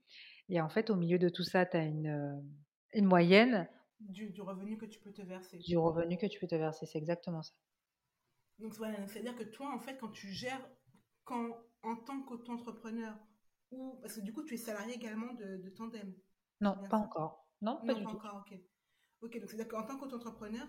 Et 0.50 0.62
en 0.62 0.70
fait, 0.70 0.90
au 0.92 0.96
milieu 0.96 1.18
de 1.20 1.30
tout 1.30 1.44
ça, 1.44 1.66
tu 1.66 1.78
as 1.78 1.84
une, 1.86 2.44
une 2.94 3.06
moyenne 3.06 3.68
Du, 4.00 4.30
du 4.30 4.42
revenu 4.42 4.78
que 4.78 4.86
tu 4.86 5.00
peux 5.02 5.12
te 5.12 5.22
verser. 5.22 5.68
du 5.68 5.78
revenu 5.78 6.18
que 6.18 6.28
tu 6.28 6.40
peux 6.40 6.48
te 6.48 6.56
verser. 6.56 6.86
C'est 6.86 6.98
exactement 6.98 7.42
ça. 7.42 7.52
Donc, 8.60 8.74
voilà, 8.76 9.06
c'est-à-dire 9.08 9.36
que 9.36 9.44
toi, 9.44 9.74
en 9.74 9.80
fait, 9.80 9.98
quand 9.98 10.10
tu 10.12 10.28
gères, 10.32 10.70
quand, 11.24 11.58
en 11.84 11.96
tant 11.98 12.22
qu'auto-entrepreneur, 12.24 13.18
ou, 13.72 13.98
parce 14.02 14.16
que 14.16 14.22
du 14.22 14.34
coup, 14.34 14.44
tu 14.44 14.54
es 14.54 14.58
salarié 14.58 14.96
également 14.96 15.34
de, 15.34 15.58
de 15.58 15.70
Tandem. 15.70 16.14
Non, 16.60 16.76
pas 16.90 16.98
encore. 16.98 17.48
Non, 17.62 17.82
pas 17.86 17.94
Non, 17.94 17.96
du 17.96 18.06
pas 18.06 18.10
tout. 18.10 18.20
encore, 18.20 18.36
ok. 18.48 18.60
Ok, 19.22 19.40
donc 19.40 19.50
c'est-à-dire 19.50 19.68
qu'en 19.68 19.84
tant 19.84 19.98
qu'auto-entrepreneur, 19.98 20.68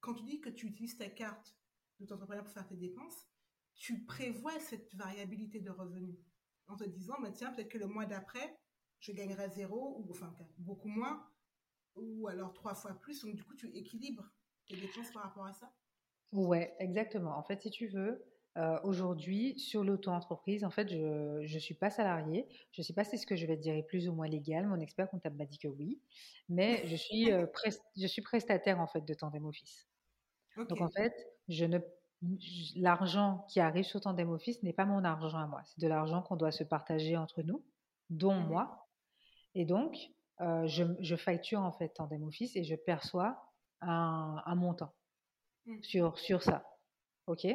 quand 0.00 0.14
tu 0.14 0.24
dis 0.24 0.40
que 0.40 0.50
tu 0.50 0.66
utilises 0.66 0.96
ta 0.98 1.08
carte 1.08 1.56
d'auto-entrepreneur 1.98 2.44
pour 2.44 2.52
faire 2.52 2.66
tes 2.66 2.76
dépenses, 2.76 3.26
tu 3.74 4.04
prévois 4.04 4.58
cette 4.60 4.94
variabilité 4.94 5.60
de 5.60 5.70
revenus 5.70 6.18
en 6.66 6.76
te 6.76 6.84
disant, 6.84 7.14
bah, 7.20 7.30
tiens, 7.32 7.52
peut-être 7.52 7.70
que 7.70 7.78
le 7.78 7.86
mois 7.86 8.06
d'après, 8.06 8.58
je 9.00 9.12
gagnerai 9.12 9.50
zéro, 9.50 9.98
ou 10.00 10.10
enfin 10.10 10.36
beaucoup 10.58 10.88
moins, 10.88 11.30
ou 11.96 12.28
alors 12.28 12.54
trois 12.54 12.74
fois 12.74 12.94
plus. 12.94 13.22
Donc 13.22 13.36
du 13.36 13.44
coup, 13.44 13.54
tu 13.56 13.68
équilibres 13.76 14.32
tes 14.66 14.76
dépenses 14.76 15.12
par 15.12 15.24
rapport 15.24 15.46
à 15.46 15.54
ça? 15.54 15.74
Ouais, 16.32 16.74
exactement. 16.78 17.36
En 17.36 17.42
fait, 17.42 17.62
si 17.62 17.70
tu 17.70 17.88
veux, 17.88 18.24
euh, 18.56 18.78
aujourd'hui, 18.84 19.58
sur 19.58 19.84
l'auto-entreprise, 19.84 20.64
en 20.64 20.70
fait, 20.70 20.88
je 20.88 21.42
ne 21.42 21.58
suis 21.58 21.74
pas 21.74 21.90
salariée. 21.90 22.46
Je 22.72 22.80
ne 22.80 22.84
sais 22.84 22.94
pas 22.94 23.04
si 23.04 23.18
ce 23.18 23.26
que 23.26 23.36
je 23.36 23.46
vais 23.46 23.56
te 23.56 23.62
dire 23.62 23.74
est 23.74 23.82
plus 23.82 24.08
ou 24.08 24.14
moins 24.14 24.28
légal. 24.28 24.66
Mon 24.66 24.80
expert 24.80 25.10
comptable 25.10 25.36
m'a 25.36 25.44
dit 25.44 25.58
que 25.58 25.68
oui. 25.68 26.00
Mais 26.48 26.82
je 26.86 26.96
suis, 26.96 27.32
euh, 27.32 27.46
je 27.96 28.06
suis 28.06 28.22
prestataire, 28.22 28.80
en 28.80 28.86
fait, 28.86 29.02
de 29.02 29.14
Tandem 29.14 29.44
Office. 29.44 29.86
Donc, 30.56 30.80
en 30.80 30.88
fait, 30.88 31.14
je 31.48 31.66
ne 31.66 31.78
l'argent 32.76 33.44
qui 33.50 33.60
arrive 33.60 33.84
sur 33.84 34.00
Tandem 34.00 34.30
Office 34.30 34.62
n'est 34.62 34.72
pas 34.72 34.86
mon 34.86 35.04
argent 35.04 35.38
à 35.38 35.46
moi. 35.46 35.60
C'est 35.66 35.82
de 35.82 35.86
l'argent 35.86 36.22
qu'on 36.22 36.36
doit 36.36 36.50
se 36.50 36.64
partager 36.64 37.14
entre 37.14 37.42
nous, 37.42 37.62
dont 38.08 38.34
mmh 38.34 38.48
moi. 38.48 38.88
Et 39.54 39.66
donc, 39.66 39.98
euh, 40.40 40.66
je, 40.66 40.84
je, 41.00 41.14
facture, 41.14 41.60
en 41.60 41.72
fait, 41.72 41.90
Tandem 41.90 42.22
Office 42.22 42.56
et 42.56 42.64
je 42.64 42.74
perçois 42.74 43.52
un, 43.82 44.42
un 44.46 44.54
montant 44.54 44.94
mmh. 45.66 45.82
sur, 45.82 46.18
sur 46.18 46.42
ça. 46.42 46.66
OK? 47.26 47.46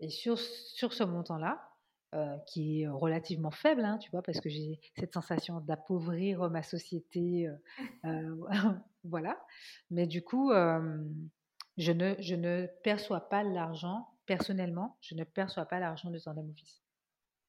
Et 0.00 0.10
sur, 0.10 0.38
sur 0.38 0.92
ce 0.92 1.04
montant-là, 1.04 1.70
euh, 2.14 2.38
qui 2.46 2.82
est 2.82 2.86
relativement 2.86 3.50
faible, 3.50 3.84
hein, 3.84 3.98
tu 3.98 4.08
vois, 4.12 4.22
parce 4.22 4.40
que 4.40 4.48
j'ai 4.48 4.78
cette 4.96 5.12
sensation 5.12 5.60
d'appauvrir 5.60 6.48
ma 6.48 6.62
société, 6.62 7.48
euh, 7.48 7.56
euh, 8.04 8.46
voilà. 9.04 9.44
Mais 9.90 10.06
du 10.06 10.22
coup, 10.22 10.52
je, 10.52 11.90
ne, 11.90 12.14
je 12.20 12.36
ne 12.36 12.68
perçois 12.84 13.28
pas 13.28 13.42
l'argent, 13.42 14.08
personnellement, 14.26 14.96
je 15.00 15.16
ne 15.16 15.24
perçois 15.24 15.64
pas 15.64 15.80
l'argent 15.80 16.10
de 16.10 16.18
Tandem 16.20 16.48
Office. 16.50 16.84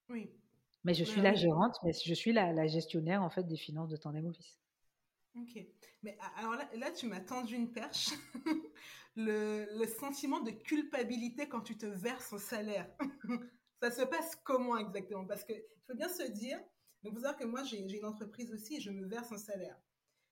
Oui. 0.10 0.32
Mais 0.84 0.96
je 0.96 1.04
suis 1.04 1.22
la 1.22 1.36
gérante, 1.36 1.78
mais 1.84 1.94
je 1.94 2.14
suis 2.16 2.34
la, 2.34 2.52
la, 2.52 2.66
gestionnaire, 2.66 3.22
en 3.22 3.30
fait, 3.30 3.44
des 3.44 3.58
finances 3.58 3.90
de 3.90 3.98
Tandem 3.98 4.26
Office. 4.26 4.60
Ok. 5.36 5.64
Mais 6.02 6.18
alors 6.38 6.56
là, 6.56 6.68
là 6.76 6.92
tu 6.92 7.06
m'as 7.06 7.20
tendu 7.20 7.56
une 7.56 7.72
perche. 7.72 8.10
le, 9.16 9.86
sentiment 10.00 10.42
de 10.42 10.52
culpabilité 10.52 11.48
quand 11.48 11.62
tu 11.62 11.78
te 11.78 11.86
verses 11.86 12.34
un 12.34 12.38
salaire. 12.38 12.90
ça 13.82 13.92
se 13.92 14.02
passe 14.04 14.36
comment 14.44 14.78
exactement? 14.78 15.26
Parce 15.26 15.44
qu'il 15.44 15.64
faut 15.88 15.96
bien 15.96 16.10
se 16.10 16.24
dire, 16.32 16.60
donc 17.04 17.14
vous 17.14 17.22
savez 17.22 17.38
que 17.38 17.46
moi 17.46 17.64
j'ai 17.64 17.80
une 17.80 18.06
entreprise 18.06 18.52
aussi 18.52 18.82
je 18.82 18.90
me 18.90 19.06
verse 19.08 19.32
un 19.32 19.38
salaire. 19.38 19.80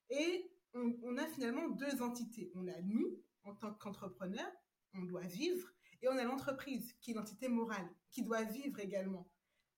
Et 0.10 0.52
on, 0.74 1.18
a 1.18 1.28
finalement 1.28 1.70
deux 1.70 2.02
entités. 2.02 2.52
On 2.56 2.68
a 2.68 2.82
nous, 2.82 3.20
en 3.44 3.54
tant 3.56 3.74
qu'entrepreneur, 3.74 4.52
on 4.94 5.04
doit 5.04 5.22
vivre, 5.22 5.70
et 6.02 6.08
on 6.08 6.18
a 6.18 6.24
l'entreprise, 6.24 6.94
qui 7.02 7.12
est 7.12 7.14
l'entité 7.14 7.48
morale, 7.48 7.88
qui 8.12 8.24
doit 8.24 8.44
vivre 8.44 8.80
également. 8.80 9.30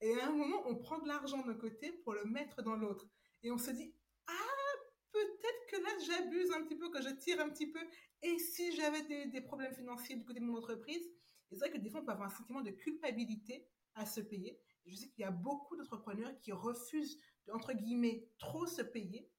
Et 0.02 0.14
à 0.20 0.28
un 0.28 0.32
moment, 0.32 0.64
on 0.66 0.76
prend 0.76 1.00
de 1.00 1.08
l'argent 1.08 1.46
d'un 1.46 1.54
côté 1.54 1.92
pour 2.04 2.14
le 2.14 2.26
mettre 2.26 2.62
dans 2.64 2.76
l'autre. 2.76 3.08
Et 3.44 3.52
on 3.52 3.58
se 3.58 3.72
dit, 3.72 3.94
ah, 4.28 4.78
peut-être 5.12 5.66
que 5.70 5.82
là, 5.82 5.90
j'abuse 6.06 6.52
un 6.52 6.64
petit 6.64 6.76
peu, 6.76 6.90
que 6.90 7.02
je 7.02 7.10
tire 7.10 7.40
un 7.40 7.50
petit 7.50 7.68
peu, 7.68 7.80
et 8.22 8.38
si 8.40 8.76
j'avais 8.76 9.28
des, 9.28 9.42
problèmes 9.42 9.74
financiers 9.74 10.16
du 10.16 10.26
côté 10.26 10.40
de 10.40 10.46
mon 10.46 10.58
entreprise, 10.58 11.04
c'est 11.52 11.58
vrai 11.58 11.72
que 11.72 11.78
des 11.78 11.90
fois, 11.90 12.02
on 12.02 12.06
peut 12.06 12.12
avoir 12.12 12.28
un 12.28 12.36
sentiment 12.36 12.62
de 12.62 12.72
culpabilité 12.72 13.68
à 13.96 14.06
se 14.06 14.22
payer. 14.22 14.60
je 14.86 14.96
sais 14.96 15.10
qu'il 15.10 15.22
y 15.22 15.26
a 15.26 15.32
beaucoup 15.32 15.76
d'entrepreneurs 15.76 16.32
qui 16.42 16.52
refusent, 16.52 17.20
de, 17.46 17.54
entre 17.54 17.74
guillemets, 17.74 18.28
trop 18.38 18.66
se 18.66 18.82
payer 18.82 19.30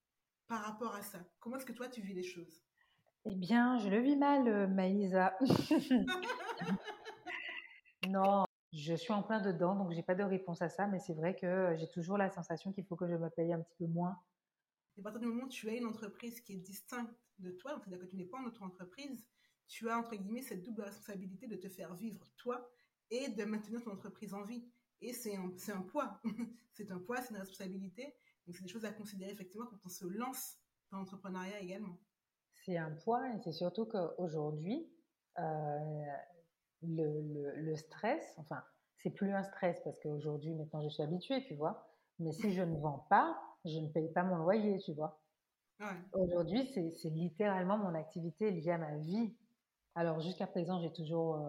par 0.46 0.62
rapport 0.62 0.94
à 0.94 1.02
ça. 1.02 1.18
Comment 1.40 1.56
est-ce 1.56 1.66
que 1.66 1.72
toi, 1.72 1.88
tu 1.88 2.00
vis 2.00 2.14
les 2.14 2.22
choses? 2.22 2.62
Eh 3.24 3.34
bien, 3.34 3.78
je 3.78 3.88
le 3.88 4.00
vis 4.00 4.16
mal, 4.16 4.46
euh, 4.46 4.66
Maïsa. 4.68 5.36
non, 8.08 8.44
je 8.72 8.94
suis 8.94 9.12
en 9.12 9.22
plein 9.22 9.40
dedans, 9.40 9.74
donc 9.74 9.92
j'ai 9.92 10.02
pas 10.02 10.14
de 10.14 10.22
réponse 10.22 10.62
à 10.62 10.68
ça, 10.68 10.86
mais 10.86 11.00
c'est 11.00 11.14
vrai 11.14 11.34
que 11.34 11.74
j'ai 11.76 11.88
toujours 11.88 12.18
la 12.18 12.30
sensation 12.30 12.72
qu'il 12.72 12.84
faut 12.84 12.94
que 12.94 13.08
je 13.08 13.16
me 13.16 13.28
paye 13.30 13.52
un 13.52 13.60
petit 13.60 13.74
peu 13.78 13.86
moins. 13.86 14.16
Et 14.96 15.00
à 15.00 15.02
partir 15.02 15.20
du 15.20 15.26
moment 15.26 15.44
où 15.44 15.48
tu 15.48 15.68
as 15.68 15.74
une 15.74 15.86
entreprise 15.86 16.40
qui 16.40 16.54
est 16.54 16.58
distincte 16.58 17.14
de 17.38 17.50
toi, 17.50 17.78
c'est-à-dire 17.78 18.00
que 18.00 18.10
tu 18.10 18.16
n'es 18.16 18.24
pas 18.24 18.38
en 18.38 18.44
auto-entreprise, 18.44 19.24
tu 19.68 19.90
as 19.90 19.98
entre 19.98 20.14
guillemets 20.14 20.42
cette 20.42 20.62
double 20.62 20.82
responsabilité 20.82 21.46
de 21.46 21.56
te 21.56 21.68
faire 21.68 21.94
vivre 21.94 22.26
toi 22.36 22.70
et 23.10 23.28
de 23.28 23.44
maintenir 23.44 23.82
ton 23.82 23.92
entreprise 23.92 24.32
en 24.32 24.42
vie. 24.42 24.64
Et 25.02 25.12
c'est 25.12 25.36
un, 25.36 25.52
un 25.74 25.82
poids, 25.82 26.20
c'est 26.72 26.90
un 26.90 26.98
poids, 26.98 27.20
c'est 27.20 27.30
une 27.30 27.40
responsabilité. 27.40 28.14
Donc 28.46 28.56
c'est 28.56 28.62
des 28.62 28.68
choses 28.68 28.84
à 28.84 28.92
considérer 28.92 29.32
effectivement 29.32 29.66
quand 29.66 29.78
on 29.84 29.88
se 29.88 30.06
lance 30.06 30.56
dans 30.90 30.98
l'entrepreneuriat 30.98 31.60
également. 31.60 31.98
C'est 32.64 32.78
un 32.78 32.92
poids 32.92 33.28
et 33.34 33.38
c'est 33.44 33.52
surtout 33.52 33.86
qu'aujourd'hui, 33.86 34.88
euh, 35.38 36.06
le, 36.82 37.20
le, 37.20 37.60
le, 37.60 37.76
stress, 37.76 38.34
enfin, 38.38 38.62
c'est 38.96 39.10
plus 39.10 39.32
un 39.32 39.42
stress 39.42 39.80
parce 39.84 39.98
qu'aujourd'hui, 40.00 40.54
maintenant, 40.54 40.82
je 40.82 40.88
suis 40.88 41.02
habituée, 41.02 41.44
tu 41.44 41.54
vois. 41.54 41.86
Mais 42.18 42.32
si 42.32 42.52
je 42.52 42.62
ne 42.62 42.76
vends 42.78 43.06
pas, 43.10 43.38
je 43.66 43.78
ne 43.80 43.88
paye 43.88 44.08
pas 44.12 44.22
mon 44.22 44.36
loyer, 44.36 44.78
tu 44.78 44.92
vois. 44.92 45.20
Aujourd'hui, 46.12 46.66
c'est 46.72 47.10
littéralement 47.10 47.76
mon 47.76 47.94
activité 47.94 48.50
liée 48.50 48.70
à 48.70 48.78
ma 48.78 48.96
vie. 48.96 49.36
Alors, 49.94 50.20
jusqu'à 50.20 50.46
présent, 50.46 50.80
j'ai 50.80 50.92
toujours 50.92 51.36
euh, 51.36 51.48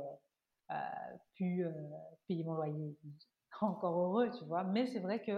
euh, 0.71 1.17
pu 1.35 1.65
euh, 1.65 1.71
payer 2.27 2.43
mon 2.43 2.53
loyer. 2.53 2.97
Encore 3.61 3.97
heureux, 3.97 4.29
tu 4.37 4.43
vois. 4.45 4.63
Mais 4.63 4.85
c'est 4.87 4.99
vrai 4.99 5.21
que, 5.21 5.31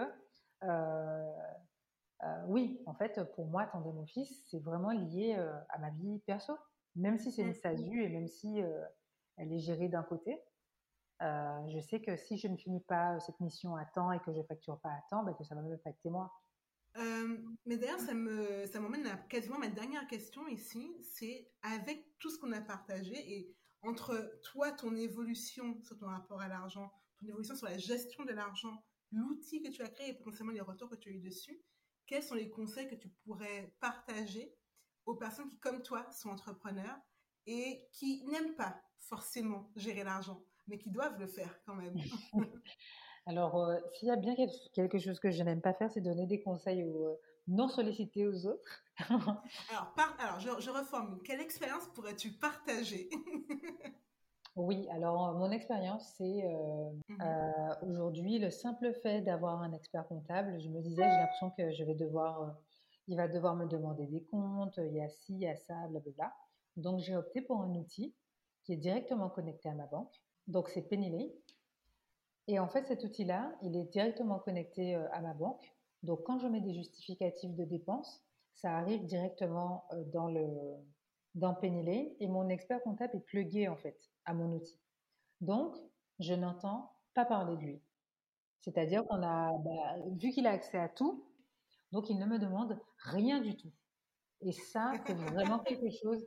oui, 2.47 2.81
en 2.85 2.93
fait, 2.93 3.21
pour 3.35 3.45
moi, 3.47 3.67
Tandem 3.67 3.97
Office, 3.99 4.45
c'est 4.49 4.59
vraiment 4.59 4.91
lié 4.91 5.35
à 5.69 5.77
ma 5.77 5.91
vie 5.91 6.19
perso. 6.25 6.57
Même 6.95 7.17
si 7.17 7.31
c'est 7.31 7.43
une 7.43 7.49
mmh. 7.49 7.53
SASU 7.53 8.03
et 8.03 8.09
même 8.09 8.27
si 8.27 8.59
elle 9.37 9.53
est 9.53 9.59
gérée 9.59 9.87
d'un 9.87 10.03
côté, 10.03 10.43
je 11.21 11.79
sais 11.79 12.01
que 12.01 12.17
si 12.17 12.37
je 12.37 12.47
ne 12.47 12.57
finis 12.57 12.81
pas 12.81 13.19
cette 13.19 13.39
mission 13.39 13.75
à 13.75 13.85
temps 13.85 14.11
et 14.11 14.19
que 14.19 14.33
je 14.33 14.39
ne 14.39 14.43
facture 14.43 14.79
pas 14.79 14.89
à 14.89 15.01
temps, 15.09 15.23
ben, 15.23 15.33
que 15.33 15.43
ça 15.43 15.55
va 15.55 15.61
m'affecter 15.61 16.09
moi. 16.09 16.31
Euh, 16.97 17.38
mais 17.65 17.78
d'ailleurs, 17.78 17.99
ça 17.99 18.13
me, 18.13 18.65
ça 18.65 18.80
m'emmène 18.80 19.06
à 19.08 19.15
quasiment 19.15 19.60
ma 19.60 19.69
dernière 19.69 20.08
question 20.08 20.47
ici. 20.47 20.95
C'est 21.04 21.52
avec 21.62 22.06
tout 22.19 22.30
ce 22.30 22.39
qu'on 22.39 22.52
a 22.52 22.62
partagé 22.62 23.15
et 23.15 23.56
entre 23.82 24.39
toi, 24.43 24.71
ton 24.71 24.95
évolution 24.95 25.80
sur 25.82 25.97
ton 25.97 26.08
rapport 26.08 26.41
à 26.41 26.47
l'argent, 26.47 26.91
ton 27.19 27.28
évolution 27.28 27.56
sur 27.56 27.67
la 27.67 27.78
gestion 27.78 28.25
de 28.25 28.32
l'argent, 28.32 28.84
l'outil 29.12 29.62
que 29.62 29.69
tu 29.69 29.82
as 29.82 29.89
créé 29.89 30.10
et 30.10 30.13
potentiellement 30.13 30.52
les 30.52 30.62
retours 30.62 30.89
que 30.89 30.95
tu 30.95 31.10
as 31.10 31.13
eu 31.13 31.19
dessus, 31.19 31.62
quels 32.06 32.23
sont 32.23 32.36
les 32.36 32.49
conseils 32.49 32.88
que 32.88 32.95
tu 32.95 33.10
pourrais 33.23 33.73
partager 33.80 34.54
aux 35.06 35.15
personnes 35.15 35.47
qui, 35.47 35.60
comme 35.60 35.82
toi, 35.82 36.10
sont 36.12 36.30
entrepreneurs 36.30 36.99
et 37.45 37.88
qui 37.93 38.25
n'aiment 38.25 38.56
pas 38.56 38.82
forcément 38.99 39.71
gérer 39.75 40.04
l'argent, 40.04 40.43
mais 40.67 40.78
qui 40.78 40.89
doivent 40.89 41.19
le 41.19 41.28
faire 41.28 41.62
quand 41.65 41.75
même? 41.75 41.95
Alors, 43.25 43.58
euh, 43.58 43.77
s'il 43.93 44.08
y 44.08 44.12
a 44.12 44.15
bien 44.15 44.36
quelque 44.73 44.97
chose 44.99 45.19
que 45.19 45.32
je 45.32 45.43
n'aime 45.43 45.62
pas 45.62 45.73
faire, 45.73 45.91
c'est 45.91 46.01
donner 46.01 46.25
des 46.25 46.41
conseils 46.41 46.84
aux, 46.84 47.05
euh, 47.05 47.19
non 47.47 47.67
sollicités 47.67 48.27
aux 48.27 48.45
autres. 48.45 48.84
alors, 49.10 49.93
alors 50.19 50.39
je, 50.39 50.49
je, 50.60 50.69
reformule. 50.69 51.19
Quelle 51.23 51.41
expérience 51.41 51.88
pourrais-tu 51.93 52.32
partager? 52.32 53.10
Oui, 54.55 54.89
alors 54.89 55.29
euh, 55.29 55.34
mon 55.36 55.51
expérience, 55.51 56.15
c'est 56.17 56.43
mmh 57.08 57.23
aujourd'hui 57.88 58.39
le 58.39 58.49
simple 58.49 58.91
fait 58.93 59.21
d'avoir 59.21 59.62
un 59.62 59.71
expert 59.71 60.05
comptable. 60.08 60.60
Je 60.60 60.67
me 60.67 60.82
disais, 60.82 61.03
j'ai 61.03 61.17
l'impression 61.17 61.51
que 61.51 61.71
je 61.71 61.84
vais 61.86 61.93
devoir, 61.93 62.58
il 63.08 63.15
va 63.15 63.29
devoir 63.29 63.55
me 63.55 63.67
demander 63.67 64.05
des 64.08 64.23
comptes, 64.23 64.77
il 64.77 64.95
y 64.95 65.01
a 65.01 65.08
ci, 65.08 65.34
il 65.34 65.41
y 65.41 65.47
a 65.47 65.55
ça, 65.55 65.88
blablabla. 65.88 66.34
Donc, 66.75 66.99
j'ai 66.99 67.15
opté 67.15 67.41
pour 67.41 67.62
un 67.62 67.73
outil 67.75 68.13
qui 68.63 68.73
est 68.73 68.77
directement 68.77 69.29
connecté 69.29 69.69
à 69.69 69.75
ma 69.75 69.86
banque. 69.86 70.13
Donc, 70.47 70.69
c'est 70.69 70.82
Pennylay. 70.82 71.32
Et 72.49 72.57
en 72.57 72.67
fait, 72.67 72.88
cet 72.88 73.03
outil-là, 73.03 73.55
il 73.62 73.77
est 73.77 73.83
directement 73.83 74.39
connecté 74.39 74.95
euh, 74.95 75.07
à 75.12 75.21
ma 75.21 75.35
banque. 75.35 75.71
Donc, 76.01 76.23
quand 76.23 76.39
je 76.39 76.47
mets 76.47 76.62
des 76.62 76.73
justificatifs 76.73 77.53
de 77.53 77.63
dépenses, 77.63 78.23
ça 78.55 78.75
arrive 78.75 79.05
directement 79.05 79.85
euh, 79.93 80.03
dans, 80.05 80.27
le, 80.27 80.47
dans 81.35 81.55
et 81.62 82.27
mon 82.27 82.49
expert 82.49 82.81
comptable 82.81 83.17
est 83.17 83.25
plugué 83.27 83.67
en 83.67 83.75
fait 83.75 83.99
à 84.25 84.33
mon 84.33 84.51
outil. 84.51 84.81
Donc, 85.41 85.75
je 86.17 86.33
n'entends 86.33 86.91
pas 87.13 87.23
parler 87.23 87.55
de 87.55 87.62
lui. 87.62 87.81
C'est-à-dire 88.62 89.05
qu'on 89.05 89.21
a, 89.21 89.55
bah, 89.59 89.97
vu 90.19 90.31
qu'il 90.31 90.47
a 90.47 90.51
accès 90.51 90.79
à 90.79 90.89
tout, 90.89 91.23
donc 91.91 92.09
il 92.09 92.17
ne 92.17 92.25
me 92.25 92.39
demande 92.39 92.79
rien 92.97 93.41
du 93.41 93.55
tout. 93.57 93.71
Et 94.41 94.53
ça, 94.53 94.93
c'est 95.05 95.13
vraiment 95.13 95.59
quelque 95.59 95.91
chose 95.91 96.25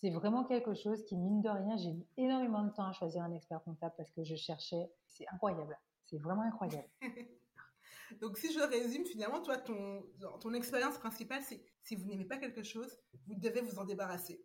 c'est 0.00 0.10
vraiment 0.10 0.44
quelque 0.44 0.74
chose 0.74 1.04
qui, 1.04 1.16
mine 1.16 1.40
de 1.40 1.48
rien, 1.48 1.76
j'ai 1.76 1.92
mis 1.92 2.06
énormément 2.16 2.62
de 2.62 2.70
temps 2.70 2.86
à 2.86 2.92
choisir 2.92 3.22
un 3.22 3.32
expert 3.32 3.62
comptable 3.64 3.94
parce 3.96 4.10
que 4.12 4.22
je 4.22 4.36
cherchais. 4.36 4.90
C'est 5.06 5.26
incroyable. 5.28 5.76
C'est 6.04 6.18
vraiment 6.18 6.42
incroyable. 6.42 6.88
Donc, 8.20 8.38
si 8.38 8.52
je 8.52 8.60
résume, 8.60 9.04
finalement, 9.04 9.42
toi, 9.42 9.56
ton, 9.58 10.02
ton 10.40 10.54
expérience 10.54 10.98
principale, 10.98 11.42
c'est 11.42 11.62
si 11.82 11.96
vous 11.96 12.06
n'aimez 12.06 12.24
pas 12.24 12.38
quelque 12.38 12.62
chose, 12.62 12.98
vous 13.26 13.34
devez 13.34 13.60
vous 13.60 13.78
en 13.78 13.84
débarrasser. 13.84 14.44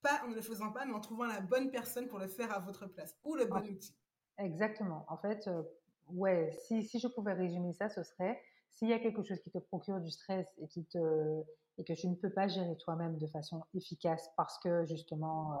Pas 0.00 0.22
en 0.24 0.28
ne 0.28 0.34
le 0.34 0.42
faisant 0.42 0.70
pas, 0.70 0.86
mais 0.86 0.94
en 0.94 1.00
trouvant 1.00 1.26
la 1.26 1.40
bonne 1.40 1.70
personne 1.70 2.06
pour 2.06 2.18
le 2.18 2.28
faire 2.28 2.52
à 2.54 2.60
votre 2.60 2.86
place 2.86 3.16
ou 3.24 3.34
le 3.34 3.46
bon 3.46 3.66
outil. 3.66 3.96
Exactement. 4.38 5.04
En 5.08 5.18
fait, 5.18 5.48
euh, 5.48 5.62
ouais, 6.06 6.50
si, 6.66 6.84
si 6.84 7.00
je 7.00 7.08
pouvais 7.08 7.32
résumer 7.32 7.72
ça, 7.72 7.88
ce 7.88 8.04
serait 8.04 8.40
s'il 8.70 8.88
y 8.88 8.92
a 8.92 8.98
quelque 8.98 9.22
chose 9.22 9.40
qui 9.40 9.50
te 9.50 9.58
procure 9.58 10.00
du 10.00 10.10
stress 10.10 10.46
et 10.58 10.68
qui 10.68 10.84
te 10.86 11.42
et 11.78 11.84
que 11.84 11.92
tu 11.92 12.08
ne 12.08 12.16
peux 12.16 12.30
pas 12.30 12.48
gérer 12.48 12.76
toi-même 12.78 13.18
de 13.18 13.26
façon 13.28 13.62
efficace 13.72 14.28
parce 14.36 14.58
que 14.58 14.84
justement 14.86 15.54
euh, 15.54 15.56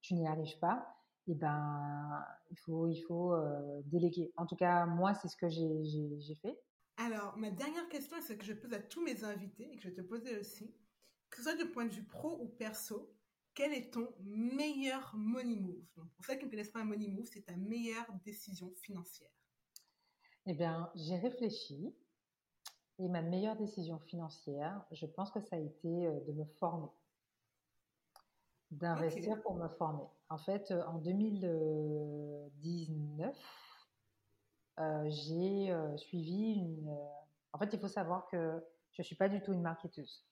tu 0.00 0.14
n'y 0.14 0.26
arrives 0.26 0.58
pas, 0.60 0.86
et 1.26 1.32
eh 1.32 1.34
ben 1.34 2.24
il 2.50 2.58
faut 2.58 2.88
il 2.88 3.02
faut 3.02 3.34
euh, 3.34 3.82
déléguer. 3.84 4.32
En 4.36 4.46
tout 4.46 4.56
cas, 4.56 4.86
moi 4.86 5.14
c'est 5.14 5.28
ce 5.28 5.36
que 5.36 5.48
j'ai 5.48 6.34
fait. 6.36 6.58
Alors, 6.96 7.36
ma 7.36 7.50
dernière 7.50 7.88
question, 7.88 8.16
c'est 8.20 8.36
que 8.36 8.44
je 8.44 8.52
pose 8.52 8.72
à 8.72 8.80
tous 8.80 9.00
mes 9.04 9.22
invités 9.22 9.70
et 9.72 9.76
que 9.76 9.82
je 9.82 9.88
vais 9.88 9.94
te 9.94 10.00
poser 10.00 10.36
aussi. 10.36 10.74
Que 11.30 11.36
ce 11.36 11.44
soit 11.44 11.54
du 11.54 11.66
point 11.70 11.84
de 11.84 11.92
vue 11.92 12.04
pro 12.04 12.40
ou 12.40 12.48
perso, 12.48 13.14
quel 13.54 13.72
est 13.72 13.92
ton 13.92 14.08
meilleur 14.20 15.12
money 15.14 15.56
move? 15.56 15.84
Donc, 15.96 16.10
Pour 16.14 16.24
ceux 16.24 16.34
qui 16.34 16.46
ne 16.46 16.50
connaissent 16.50 16.72
pas 16.72 16.80
un 16.80 16.84
money 16.84 17.06
move, 17.06 17.28
c'est 17.32 17.42
ta 17.42 17.56
meilleure 17.56 18.06
décision 18.24 18.72
financière. 18.82 19.30
Eh 20.46 20.54
bien, 20.54 20.90
j'ai 20.96 21.16
réfléchi 21.18 21.94
et 22.98 23.08
ma 23.08 23.22
meilleure 23.22 23.56
décision 23.56 23.98
financière, 24.00 24.84
je 24.90 25.06
pense 25.06 25.30
que 25.30 25.40
ça 25.40 25.56
a 25.56 25.58
été 25.58 26.06
euh, 26.06 26.20
de 26.26 26.32
me 26.32 26.44
former, 26.44 26.88
d'investir 28.70 29.40
pour 29.42 29.54
me 29.54 29.68
former. 29.68 30.04
En 30.28 30.36
fait, 30.38 30.70
euh, 30.70 30.84
en 30.86 30.98
2019, 30.98 33.34
euh, 34.80 35.08
j'ai 35.08 35.74
suivi 35.96 36.52
une... 36.54 36.96
En 37.52 37.58
fait, 37.58 37.72
il 37.72 37.78
faut 37.78 37.88
savoir 37.88 38.26
que 38.28 38.62
je 38.92 39.02
ne 39.02 39.04
suis 39.04 39.16
pas 39.16 39.28
du 39.28 39.40
tout 39.40 39.52
une 39.52 39.62
marketeuse. 39.62 40.24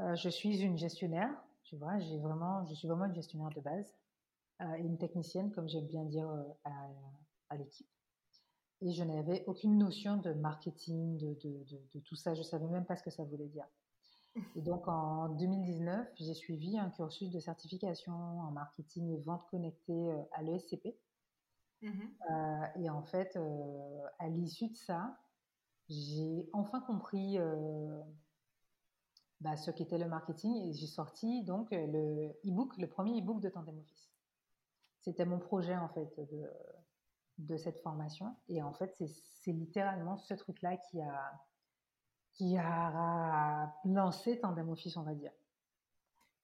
je 0.00 0.28
suis 0.28 0.60
une 0.60 0.78
gestionnaire, 0.78 1.30
tu 1.62 1.76
vois, 1.76 1.98
j'ai 1.98 2.18
vraiment, 2.18 2.64
je 2.66 2.74
suis 2.74 2.88
vraiment 2.88 3.04
une 3.04 3.14
gestionnaire 3.14 3.50
de 3.50 3.60
base 3.60 3.94
et 4.60 4.80
une 4.80 4.98
technicienne, 4.98 5.52
comme 5.52 5.68
j'aime 5.68 5.86
bien 5.86 6.04
dire 6.04 6.28
à 6.64 7.56
l'équipe 7.56 7.88
et 8.80 8.92
je 8.92 9.02
n'avais 9.02 9.44
aucune 9.46 9.76
notion 9.76 10.16
de 10.16 10.32
marketing, 10.32 11.18
de, 11.18 11.34
de, 11.42 11.64
de, 11.94 12.00
tout 12.00 12.14
ça. 12.14 12.34
Je 12.34 12.42
savais 12.42 12.66
même 12.66 12.84
pas 12.84 12.96
ce 12.96 13.02
que 13.02 13.10
ça 13.10 13.24
voulait 13.24 13.48
dire. 13.48 13.66
Et 14.54 14.62
donc 14.62 14.86
en 14.86 15.30
2019, 15.30 16.08
j'ai 16.16 16.34
suivi 16.34 16.78
un 16.78 16.90
cursus 16.90 17.30
de 17.30 17.40
certification 17.40 18.12
en 18.12 18.50
marketing 18.52 19.10
et 19.10 19.20
vente 19.20 19.44
connectée 19.50 20.12
euh, 20.12 20.22
à 20.32 20.42
l'ESCP. 20.42 20.96
Mmh 21.80 21.90
euh, 22.30 22.66
et 22.76 22.90
en 22.90 23.02
fait, 23.02 23.36
euh, 23.36 24.02
à 24.18 24.28
l'issue 24.28 24.68
de 24.68 24.76
ça, 24.76 25.16
j'ai 25.88 26.48
enfin 26.52 26.80
compris 26.80 27.38
bah, 29.40 29.56
ce 29.56 29.70
qu'était 29.70 29.96
le 29.96 30.08
marketing 30.08 30.54
et 30.56 30.72
j'ai 30.74 30.86
sorti 30.86 31.44
donc 31.44 31.68
le 31.70 32.28
e-book, 32.44 32.76
le 32.76 32.88
premier 32.88 33.18
e-book 33.20 33.40
de 33.40 33.48
Tandem 33.48 33.78
Office. 33.78 34.10
C'était 35.00 35.24
mon 35.24 35.38
projet 35.38 35.76
en 35.76 35.88
fait 35.88 36.14
de, 36.30 36.50
de 37.38 37.56
cette 37.56 37.78
formation. 37.80 38.36
Et 38.48 38.62
en 38.62 38.72
fait, 38.72 38.94
c'est 38.96 39.52
littéralement 39.52 40.16
ce 40.16 40.34
truc-là 40.34 40.76
qui 40.76 41.00
a, 41.00 41.32
qui 42.34 42.56
a 42.56 43.72
lancé 43.84 44.38
Tandem 44.40 44.68
Office, 44.68 44.96
on 44.96 45.02
va 45.02 45.14
dire. 45.14 45.32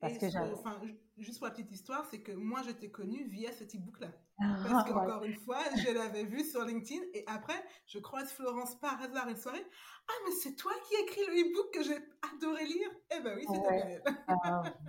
Parce 0.00 0.18
que 0.18 0.52
enfin, 0.52 0.80
juste 1.16 1.38
pour 1.38 1.46
la 1.46 1.54
petite 1.54 1.72
histoire, 1.72 2.04
c'est 2.10 2.20
que 2.20 2.32
moi, 2.32 2.60
je 2.66 2.72
t'ai 2.72 2.90
connue 2.90 3.24
via 3.24 3.52
ce 3.52 3.64
e-book-là. 3.64 4.08
Parce 4.68 4.90
qu'encore 4.90 5.24
une 5.24 5.36
fois, 5.36 5.60
je 5.76 5.92
l'avais 5.92 6.24
vu 6.24 6.44
sur 6.44 6.64
LinkedIn 6.64 7.00
et 7.14 7.24
après, 7.26 7.64
je 7.86 8.00
croise 8.00 8.30
Florence 8.32 8.74
par 8.80 9.00
hasard 9.00 9.28
une 9.28 9.36
soirée. 9.36 9.64
Ah, 10.08 10.12
mais 10.26 10.32
c'est 10.32 10.56
toi 10.56 10.72
qui 10.86 10.94
écris 11.02 11.24
le 11.28 11.40
e-book 11.40 11.72
que 11.72 11.82
j'ai 11.84 11.96
adoré 12.34 12.66
lire 12.66 12.90
Eh 13.16 13.20
ben 13.20 13.36
oui, 13.36 13.46
c'était 13.48 13.68
ouais. 13.68 14.02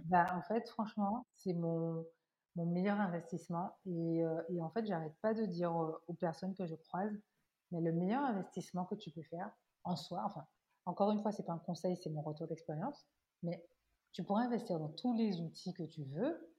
bah, 0.06 0.26
en 0.36 0.42
fait, 0.42 0.68
franchement, 0.70 1.26
c'est 1.30 1.54
mon, 1.54 2.06
mon 2.56 2.66
meilleur 2.66 3.00
investissement. 3.00 3.78
Et, 3.86 4.24
euh, 4.24 4.42
et 4.50 4.62
en 4.62 4.70
fait, 4.70 4.86
j'arrête 4.86 5.16
pas 5.22 5.34
de 5.34 5.46
dire 5.46 5.74
aux 6.08 6.14
personnes 6.14 6.56
que 6.56 6.66
je 6.66 6.76
croise, 6.76 7.12
mais 7.72 7.82
le 7.82 7.92
meilleur 7.92 8.24
investissement 8.24 8.86
que 8.86 8.96
tu 8.96 9.12
peux 9.12 9.24
faire 9.24 9.52
en 9.84 9.96
soi, 9.96 10.22
enfin, 10.26 10.46
encore 10.86 11.12
une 11.12 11.22
fois, 11.22 11.32
c'est 11.32 11.46
pas 11.46 11.54
un 11.54 11.60
conseil, 11.60 11.98
c'est 11.98 12.10
mon 12.10 12.22
retour 12.22 12.48
d'expérience, 12.48 13.06
mais 13.44 13.64
tu 14.12 14.24
pourrais 14.24 14.46
investir 14.46 14.80
dans 14.80 14.90
tous 14.90 15.14
les 15.14 15.42
outils 15.42 15.74
que 15.74 15.84
tu 15.84 16.04
veux, 16.06 16.56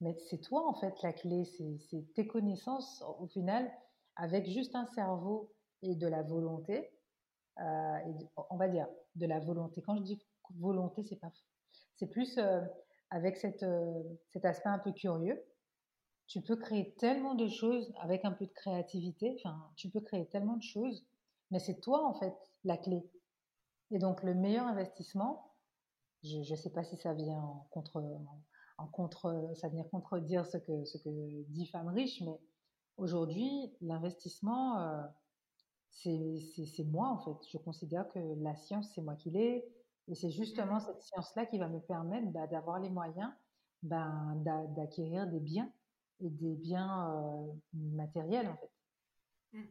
mais 0.00 0.16
c'est 0.28 0.38
toi 0.38 0.68
en 0.68 0.74
fait 0.74 1.00
la 1.02 1.12
clé, 1.12 1.44
c'est 1.44 2.12
tes 2.14 2.26
connaissances 2.26 3.02
au 3.20 3.26
final, 3.26 3.70
avec 4.16 4.46
juste 4.46 4.74
un 4.74 4.86
cerveau 4.86 5.52
et 5.82 5.94
de 5.94 6.06
la 6.06 6.22
volonté, 6.22 6.90
euh, 7.60 7.96
et 8.06 8.14
on 8.50 8.56
va 8.56 8.68
dire 8.68 8.88
de 9.14 9.26
la 9.26 9.38
volonté. 9.40 9.82
Quand 9.82 9.96
je 9.96 10.02
dis 10.02 10.22
volonté, 10.56 11.04
c'est 11.04 11.16
pas, 11.16 11.30
c'est 11.94 12.08
plus 12.08 12.36
euh, 12.38 12.60
avec 13.10 13.44
euh, 13.44 14.02
cet 14.28 14.44
aspect 14.44 14.68
un 14.68 14.78
peu 14.78 14.92
curieux, 14.92 15.42
tu 16.26 16.40
peux 16.40 16.56
créer 16.56 16.94
tellement 16.94 17.34
de 17.34 17.46
choses 17.46 17.92
avec 18.00 18.24
un 18.24 18.32
peu 18.32 18.46
de 18.46 18.52
créativité. 18.52 19.36
Enfin, 19.38 19.70
tu 19.76 19.90
peux 19.90 20.00
créer 20.00 20.26
tellement 20.26 20.56
de 20.56 20.62
choses, 20.62 21.06
mais 21.50 21.58
c'est 21.58 21.80
toi 21.80 22.04
en 22.06 22.14
fait 22.14 22.34
la 22.64 22.76
clé. 22.76 23.08
Et 23.90 23.98
donc 23.98 24.22
le 24.22 24.34
meilleur 24.34 24.66
investissement, 24.66 25.54
je 26.22 26.38
ne 26.38 26.56
sais 26.56 26.70
pas 26.70 26.84
si 26.84 26.96
ça 26.96 27.12
vient 27.12 27.38
en 27.38 27.68
contre, 27.70 28.02
en, 28.78 28.86
contre, 28.86 29.52
ça 29.54 29.68
contredire 29.90 30.46
ce 30.46 30.56
que 30.56 30.84
ce 30.84 30.98
que 30.98 31.42
dit 31.50 31.66
femme 31.66 31.88
riche, 31.88 32.22
mais 32.22 32.40
aujourd'hui 32.96 33.72
l'investissement, 33.82 34.80
euh, 34.80 35.02
c'est 35.90 36.84
moi 36.84 37.08
en 37.08 37.18
fait. 37.18 37.36
Je 37.50 37.58
considère 37.58 38.08
que 38.08 38.18
la 38.42 38.56
science 38.56 38.90
c'est 38.94 39.02
moi 39.02 39.14
qui 39.16 39.30
l'ai, 39.30 39.64
et 40.08 40.14
c'est 40.14 40.30
justement 40.30 40.80
cette 40.80 41.00
science-là 41.00 41.46
qui 41.46 41.58
va 41.58 41.68
me 41.68 41.80
permettre 41.80 42.30
bah, 42.30 42.46
d'avoir 42.46 42.78
les 42.78 42.90
moyens 42.90 43.32
ben, 43.82 44.42
d'acquérir 44.76 45.26
des 45.26 45.40
biens 45.40 45.72
et 46.20 46.30
des 46.30 46.54
biens 46.54 47.10
euh, 47.10 47.52
matériels 47.72 48.48
en 48.48 48.56
fait. 48.56 48.72
Mmh. 49.52 49.64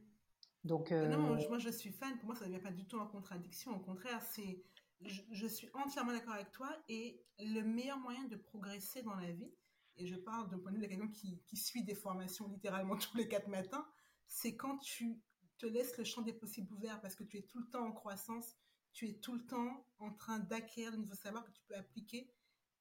Donc, 0.63 0.91
Non, 0.91 1.35
euh, 1.35 1.49
moi 1.49 1.59
je 1.59 1.69
suis 1.69 1.91
fan, 1.91 2.17
pour 2.17 2.27
moi 2.27 2.35
ça 2.35 2.45
ne 2.45 2.51
vient 2.51 2.59
pas 2.59 2.71
du 2.71 2.85
tout 2.85 2.97
en 2.97 3.07
contradiction, 3.07 3.75
au 3.75 3.79
contraire, 3.79 4.21
c'est 4.21 4.63
je, 5.01 5.47
suis 5.47 5.69
entièrement 5.73 6.13
d'accord 6.13 6.33
avec 6.33 6.51
toi 6.51 6.69
et 6.87 7.21
le 7.39 7.61
meilleur 7.61 7.97
moyen 7.97 8.23
de 8.25 8.35
progresser 8.35 9.01
dans 9.01 9.15
la 9.15 9.31
vie, 9.31 9.51
et 9.97 10.07
je 10.07 10.15
parle 10.15 10.49
d'un 10.49 10.57
point 10.59 10.71
de 10.71 10.77
vue 10.77 10.83
de 10.83 10.87
quelqu'un 10.87 11.09
qui, 11.09 11.41
qui 11.45 11.57
suit 11.57 11.83
des 11.83 11.95
formations 11.95 12.47
littéralement 12.47 12.95
tous 12.97 13.17
les 13.17 13.27
quatre 13.27 13.47
matins, 13.47 13.85
c'est 14.27 14.55
quand 14.55 14.77
tu 14.77 15.21
te 15.57 15.65
laisses 15.65 15.97
le 15.97 16.03
champ 16.03 16.21
des 16.21 16.33
possibles 16.33 16.73
ouvert 16.73 16.99
parce 17.01 17.15
que 17.15 17.23
tu 17.23 17.37
es 17.37 17.43
tout 17.43 17.59
le 17.59 17.69
temps 17.69 17.85
en 17.85 17.91
croissance, 17.91 18.57
tu 18.93 19.09
es 19.09 19.13
tout 19.13 19.33
le 19.33 19.45
temps 19.45 19.85
en 19.99 20.11
train 20.11 20.39
d'acquérir 20.39 20.91
de 20.91 20.97
nouveaux 20.97 21.15
savoirs 21.15 21.43
que 21.43 21.51
tu 21.51 21.61
peux 21.67 21.75
appliquer 21.75 22.31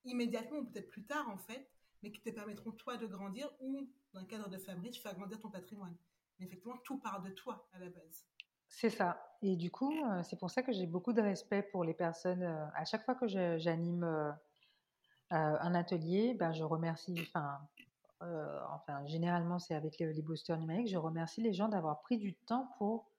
immédiatement 0.04 0.58
ou 0.58 0.64
peut-être 0.64 0.88
plus 0.88 1.04
tard 1.04 1.28
en 1.28 1.38
fait, 1.38 1.70
mais 2.02 2.12
qui 2.12 2.20
te 2.20 2.30
permettront 2.30 2.72
toi 2.72 2.96
de 2.96 3.06
grandir 3.06 3.50
ou 3.60 3.88
dans 4.12 4.20
le 4.20 4.26
cadre 4.26 4.48
de 4.48 4.58
Fabrice, 4.58 4.98
faire 4.98 5.14
grandir 5.14 5.40
ton 5.40 5.50
patrimoine. 5.50 5.96
Mais 6.38 6.46
effectivement, 6.46 6.76
tout 6.84 6.98
part 6.98 7.22
de 7.22 7.30
toi 7.30 7.68
à 7.72 7.78
la 7.78 7.88
base. 7.88 8.26
C'est 8.68 8.90
ça. 8.90 9.36
Et 9.42 9.56
du 9.56 9.70
coup, 9.70 9.92
euh, 9.92 10.22
c'est 10.22 10.38
pour 10.38 10.50
ça 10.50 10.62
que 10.62 10.72
j'ai 10.72 10.86
beaucoup 10.86 11.12
de 11.12 11.20
respect 11.20 11.62
pour 11.62 11.84
les 11.84 11.94
personnes. 11.94 12.42
Euh, 12.42 12.66
à 12.74 12.84
chaque 12.84 13.04
fois 13.04 13.14
que 13.14 13.26
j'anime 13.28 14.04
euh, 14.04 14.32
un 15.30 15.74
atelier, 15.74 16.34
ben, 16.34 16.52
je 16.52 16.64
remercie, 16.64 17.14
enfin, 17.22 17.58
enfin 18.70 19.04
généralement 19.06 19.58
c'est 19.58 19.74
avec 19.74 19.98
les, 19.98 20.22
boosters 20.22 20.58
numériques, 20.58 20.88
je 20.88 20.96
remercie 20.96 21.42
les 21.42 21.52
gens 21.52 21.68
d'avoir 21.68 22.00
pris 22.02 22.18
du 22.18 22.34
temps 22.34 22.68
pour 22.78 23.10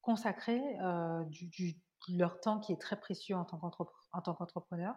consacrer 0.00 0.62
du, 1.26 1.46
du, 1.48 1.76
leur 2.08 2.40
temps 2.40 2.60
qui 2.60 2.72
est 2.72 2.80
très 2.80 2.98
précieux 2.98 3.36
en 3.36 3.44
tant 3.44 3.58
qu'entrepreneur 3.58 4.94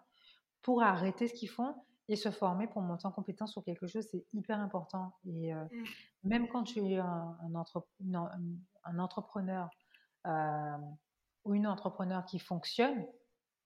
pour 0.62 0.84
arrêter 0.84 1.28
ce 1.28 1.34
qu'ils 1.34 1.50
font 1.50 1.76
et 2.10 2.16
se 2.16 2.32
former 2.32 2.68
pour 2.68 2.82
monter 2.82 3.06
en 3.06 3.12
compétence 3.12 3.52
sur 3.52 3.64
quelque 3.64 3.88
chose, 3.88 4.06
c'est 4.12 4.26
hyper 4.34 4.60
important. 4.60 5.14
Et 5.26 5.54
euh, 5.54 5.64
mmh. 5.64 5.84
même 6.24 6.48
quand 6.48 6.64
tu 6.64 6.80
es 6.80 6.98
un, 6.98 7.38
un, 7.44 9.00
entrepreneur 9.00 9.70
euh, 10.26 10.78
ou 11.46 11.54
une 11.54 11.68
entrepreneur 11.68 12.26
qui 12.26 12.40
fonctionne, 12.40 13.06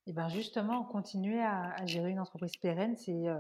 et 0.06 0.12
ben 0.12 0.28
justement, 0.28 0.84
continuer 0.84 1.42
à, 1.42 1.86
gérer 1.86 2.10
une 2.10 2.20
entreprise 2.20 2.58
pérenne, 2.58 2.98
c'est 2.98 3.30
euh, 3.30 3.40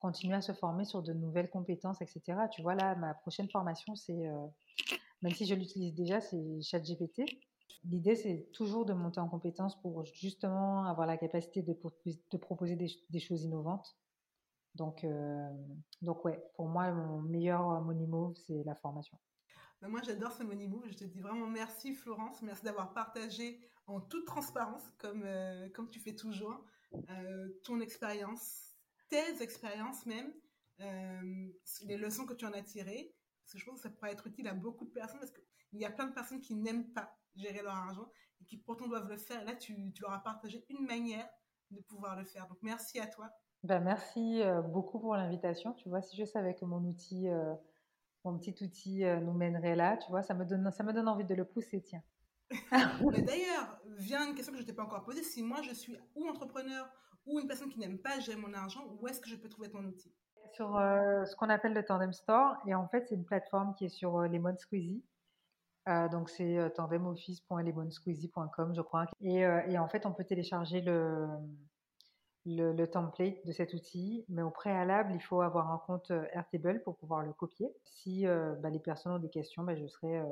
continuer 0.00 0.34
à 0.34 0.42
se 0.42 0.52
former 0.52 0.84
sur 0.84 1.02
de 1.02 1.14
nouvelles 1.14 1.48
compétences, 1.48 2.02
etc. 2.02 2.20
Tu 2.50 2.60
vois, 2.60 2.74
là, 2.74 2.94
ma 2.96 3.14
prochaine 3.14 3.48
formation, 3.48 3.96
c'est, 3.96 4.28
même 5.22 5.32
si 5.32 5.46
je 5.46 5.54
l'utilise 5.54 5.94
déjà, 5.94 6.20
c'est 6.20 6.60
ChatGPT. 6.60 7.22
L'idée, 7.84 8.14
c'est 8.14 8.48
toujours 8.52 8.84
de 8.84 8.92
monter 8.92 9.18
en 9.18 9.28
compétence 9.28 9.80
pour 9.80 10.04
justement 10.04 10.84
avoir 10.84 11.06
la 11.06 11.16
capacité 11.16 11.62
de, 11.62 11.76
de 12.30 12.36
proposer 12.36 12.76
des, 12.76 13.20
choses 13.20 13.42
innovantes. 13.42 13.96
Donc, 14.76 15.02
euh, 15.02 15.50
donc 16.00 16.24
ouais, 16.24 16.42
pour 16.54 16.68
moi, 16.68 16.92
mon 16.92 17.20
meilleur 17.22 17.82
money 17.82 18.06
move, 18.06 18.36
c'est 18.46 18.62
la 18.64 18.76
formation. 18.76 19.18
Ben, 19.80 19.88
moi, 19.88 20.00
j'adore 20.04 20.30
ce 20.32 20.44
money 20.44 20.68
move. 20.68 20.86
Je 20.88 20.96
te 20.96 21.04
dis 21.04 21.20
vraiment 21.20 21.48
merci, 21.48 21.92
Florence. 21.92 22.40
Merci 22.42 22.64
d'avoir 22.64 22.94
partagé 22.94 23.60
en 23.88 24.00
toute 24.00 24.26
transparence, 24.26 24.88
comme, 24.98 25.24
euh, 25.24 25.68
comme 25.70 25.90
tu 25.90 25.98
fais 25.98 26.14
toujours, 26.14 26.64
euh, 27.10 27.48
ton 27.64 27.80
expérience, 27.80 28.76
tes 29.08 29.42
expériences 29.42 30.06
même, 30.06 30.32
les 30.78 31.96
leçons 31.96 32.26
que 32.26 32.34
tu 32.34 32.44
en 32.44 32.52
as 32.52 32.62
tirées. 32.62 33.12
Parce 33.42 33.54
que 33.54 33.58
je 33.58 33.64
pense 33.64 33.76
que 33.76 33.82
ça 33.82 33.90
pourrait 33.90 34.12
être 34.12 34.26
utile 34.28 34.46
à 34.46 34.54
beaucoup 34.54 34.84
de 34.84 34.90
personnes 34.90 35.18
parce 35.18 35.32
qu'il 35.32 35.80
y 35.80 35.84
a 35.84 35.90
plein 35.90 36.06
de 36.06 36.12
personnes 36.12 36.40
qui 36.40 36.54
n'aiment 36.54 36.92
pas 36.92 37.18
gérer 37.36 37.62
leur 37.62 37.74
argent 37.74 38.10
et 38.40 38.44
qui 38.44 38.56
pourtant 38.56 38.86
doivent 38.88 39.08
le 39.08 39.16
faire. 39.16 39.44
là, 39.44 39.54
tu, 39.54 39.92
leur 40.00 40.12
as 40.12 40.22
partagé 40.22 40.64
une 40.68 40.86
manière 40.86 41.28
de 41.70 41.80
pouvoir 41.80 42.16
le 42.16 42.24
faire. 42.24 42.46
Donc, 42.48 42.58
merci 42.62 42.98
à 43.00 43.06
toi. 43.06 43.30
Ben, 43.62 43.80
merci 43.80 44.42
euh, 44.42 44.60
beaucoup 44.60 44.98
pour 44.98 45.14
l'invitation. 45.14 45.72
Tu 45.74 45.88
vois, 45.88 46.02
si 46.02 46.16
je 46.16 46.24
savais 46.24 46.54
que 46.54 46.64
mon 46.64 46.82
outil, 46.84 47.28
euh, 47.28 47.54
mon 48.24 48.36
petit 48.36 48.56
outil 48.62 49.04
euh, 49.04 49.20
nous 49.20 49.32
mènerait 49.32 49.76
là, 49.76 49.96
tu 49.96 50.10
vois, 50.10 50.22
ça 50.22 50.34
me 50.34 50.44
donne, 50.44 50.70
ça 50.72 50.82
me 50.82 50.92
donne 50.92 51.08
envie 51.08 51.24
de 51.24 51.34
le 51.34 51.44
pousser, 51.44 51.80
tiens. 51.80 52.02
D'ailleurs, 52.70 53.80
vient 53.96 54.28
une 54.28 54.34
question 54.34 54.52
que 54.52 54.58
je 54.58 54.64
ne 54.64 54.66
t'ai 54.66 54.74
pas 54.74 54.82
encore 54.82 55.04
posée. 55.04 55.22
Si 55.22 55.42
moi, 55.42 55.62
je 55.62 55.72
suis 55.72 55.96
ou 56.14 56.28
entrepreneur 56.28 56.88
ou 57.24 57.38
une 57.38 57.46
personne 57.46 57.68
qui 57.68 57.78
n'aime 57.78 57.98
pas 57.98 58.18
gérer 58.18 58.36
mon 58.36 58.52
argent, 58.52 58.84
où 59.00 59.06
est-ce 59.06 59.20
que 59.20 59.28
je 59.28 59.36
peux 59.36 59.48
trouver 59.48 59.70
ton 59.70 59.84
outil? 59.84 60.12
Sur 60.54 60.72
ce 60.74 61.34
qu'on 61.36 61.48
appelle 61.48 61.72
le 61.72 61.82
Tandem 61.82 62.12
Store. 62.12 62.56
Et 62.66 62.74
en 62.74 62.86
fait, 62.88 63.06
c'est 63.08 63.14
une 63.14 63.24
plateforme 63.24 63.74
qui 63.74 63.86
est 63.86 63.88
sur 63.88 64.20
les 64.22 64.38
modes 64.38 64.58
Squeezie 64.58 65.02
donc 65.86 66.30
c'est 66.30 66.72
tandemoffice.elebonsqueezy.com, 66.74 68.74
je 68.74 68.80
crois. 68.80 69.06
Et, 69.20 69.40
et, 69.40 69.78
en 69.78 69.88
fait, 69.88 70.06
on 70.06 70.12
peut 70.12 70.24
télécharger 70.24 70.80
le, 70.80 71.28
le, 72.46 72.86
template 72.86 73.44
de 73.46 73.52
cet 73.52 73.74
outil, 73.74 74.24
mais 74.28 74.42
au 74.42 74.50
préalable, 74.50 75.12
il 75.14 75.20
faut 75.20 75.40
avoir 75.40 75.70
un 75.70 75.78
compte 75.78 76.12
Airtable 76.32 76.82
pour 76.82 76.96
pouvoir 76.96 77.22
le 77.22 77.32
copier. 77.32 77.68
Si 77.84 78.26
bah, 78.26 78.70
les 78.70 78.80
personnes 78.80 79.12
ont 79.12 79.18
des 79.18 79.30
questions, 79.30 79.64
bah, 79.64 79.74
je 79.74 79.86
serai 79.86 80.22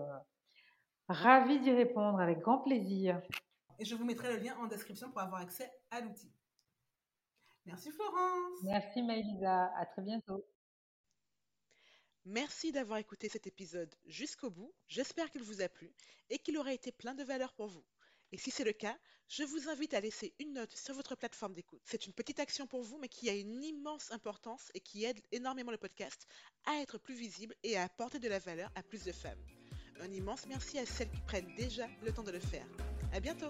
ravie 1.08 1.60
d'y 1.60 1.72
répondre 1.72 2.20
avec 2.20 2.40
grand 2.40 2.58
plaisir. 2.58 3.20
Et 3.78 3.84
je 3.84 3.94
vous 3.94 4.04
mettrai 4.04 4.36
le 4.36 4.42
lien 4.42 4.56
en 4.58 4.66
description 4.66 5.10
pour 5.10 5.20
avoir 5.20 5.40
accès 5.40 5.70
à 5.90 6.00
l'outil. 6.00 6.30
Merci 7.66 7.90
Florence. 7.90 8.62
Merci 8.62 9.02
Maëlisa. 9.02 9.72
À 9.76 9.86
très 9.86 10.02
bientôt. 10.02 10.44
Merci 12.30 12.70
d'avoir 12.70 13.00
écouté 13.00 13.28
cet 13.28 13.48
épisode 13.48 13.92
jusqu'au 14.06 14.50
bout. 14.50 14.72
J'espère 14.86 15.32
qu'il 15.32 15.42
vous 15.42 15.62
a 15.62 15.68
plu 15.68 15.92
et 16.28 16.38
qu'il 16.38 16.56
aura 16.58 16.72
été 16.72 16.92
plein 16.92 17.12
de 17.12 17.24
valeur 17.24 17.52
pour 17.54 17.66
vous. 17.66 17.84
Et 18.30 18.38
si 18.38 18.52
c'est 18.52 18.62
le 18.62 18.72
cas, 18.72 18.96
je 19.26 19.42
vous 19.42 19.68
invite 19.68 19.94
à 19.94 20.00
laisser 20.00 20.32
une 20.38 20.52
note 20.52 20.76
sur 20.76 20.94
votre 20.94 21.16
plateforme 21.16 21.54
d'écoute. 21.54 21.82
C'est 21.84 22.06
une 22.06 22.12
petite 22.12 22.38
action 22.38 22.68
pour 22.68 22.82
vous, 22.82 22.98
mais 22.98 23.08
qui 23.08 23.28
a 23.28 23.34
une 23.34 23.64
immense 23.64 24.12
importance 24.12 24.70
et 24.74 24.80
qui 24.80 25.04
aide 25.04 25.20
énormément 25.32 25.72
le 25.72 25.76
podcast 25.76 26.28
à 26.66 26.76
être 26.76 26.98
plus 26.98 27.16
visible 27.16 27.56
et 27.64 27.76
à 27.76 27.82
apporter 27.82 28.20
de 28.20 28.28
la 28.28 28.38
valeur 28.38 28.70
à 28.76 28.84
plus 28.84 29.02
de 29.02 29.10
femmes. 29.10 29.44
Un 29.98 30.12
immense 30.12 30.46
merci 30.46 30.78
à 30.78 30.86
celles 30.86 31.10
qui 31.10 31.22
prennent 31.22 31.52
déjà 31.56 31.88
le 32.04 32.12
temps 32.12 32.22
de 32.22 32.30
le 32.30 32.38
faire. 32.38 32.68
À 33.12 33.18
bientôt! 33.18 33.48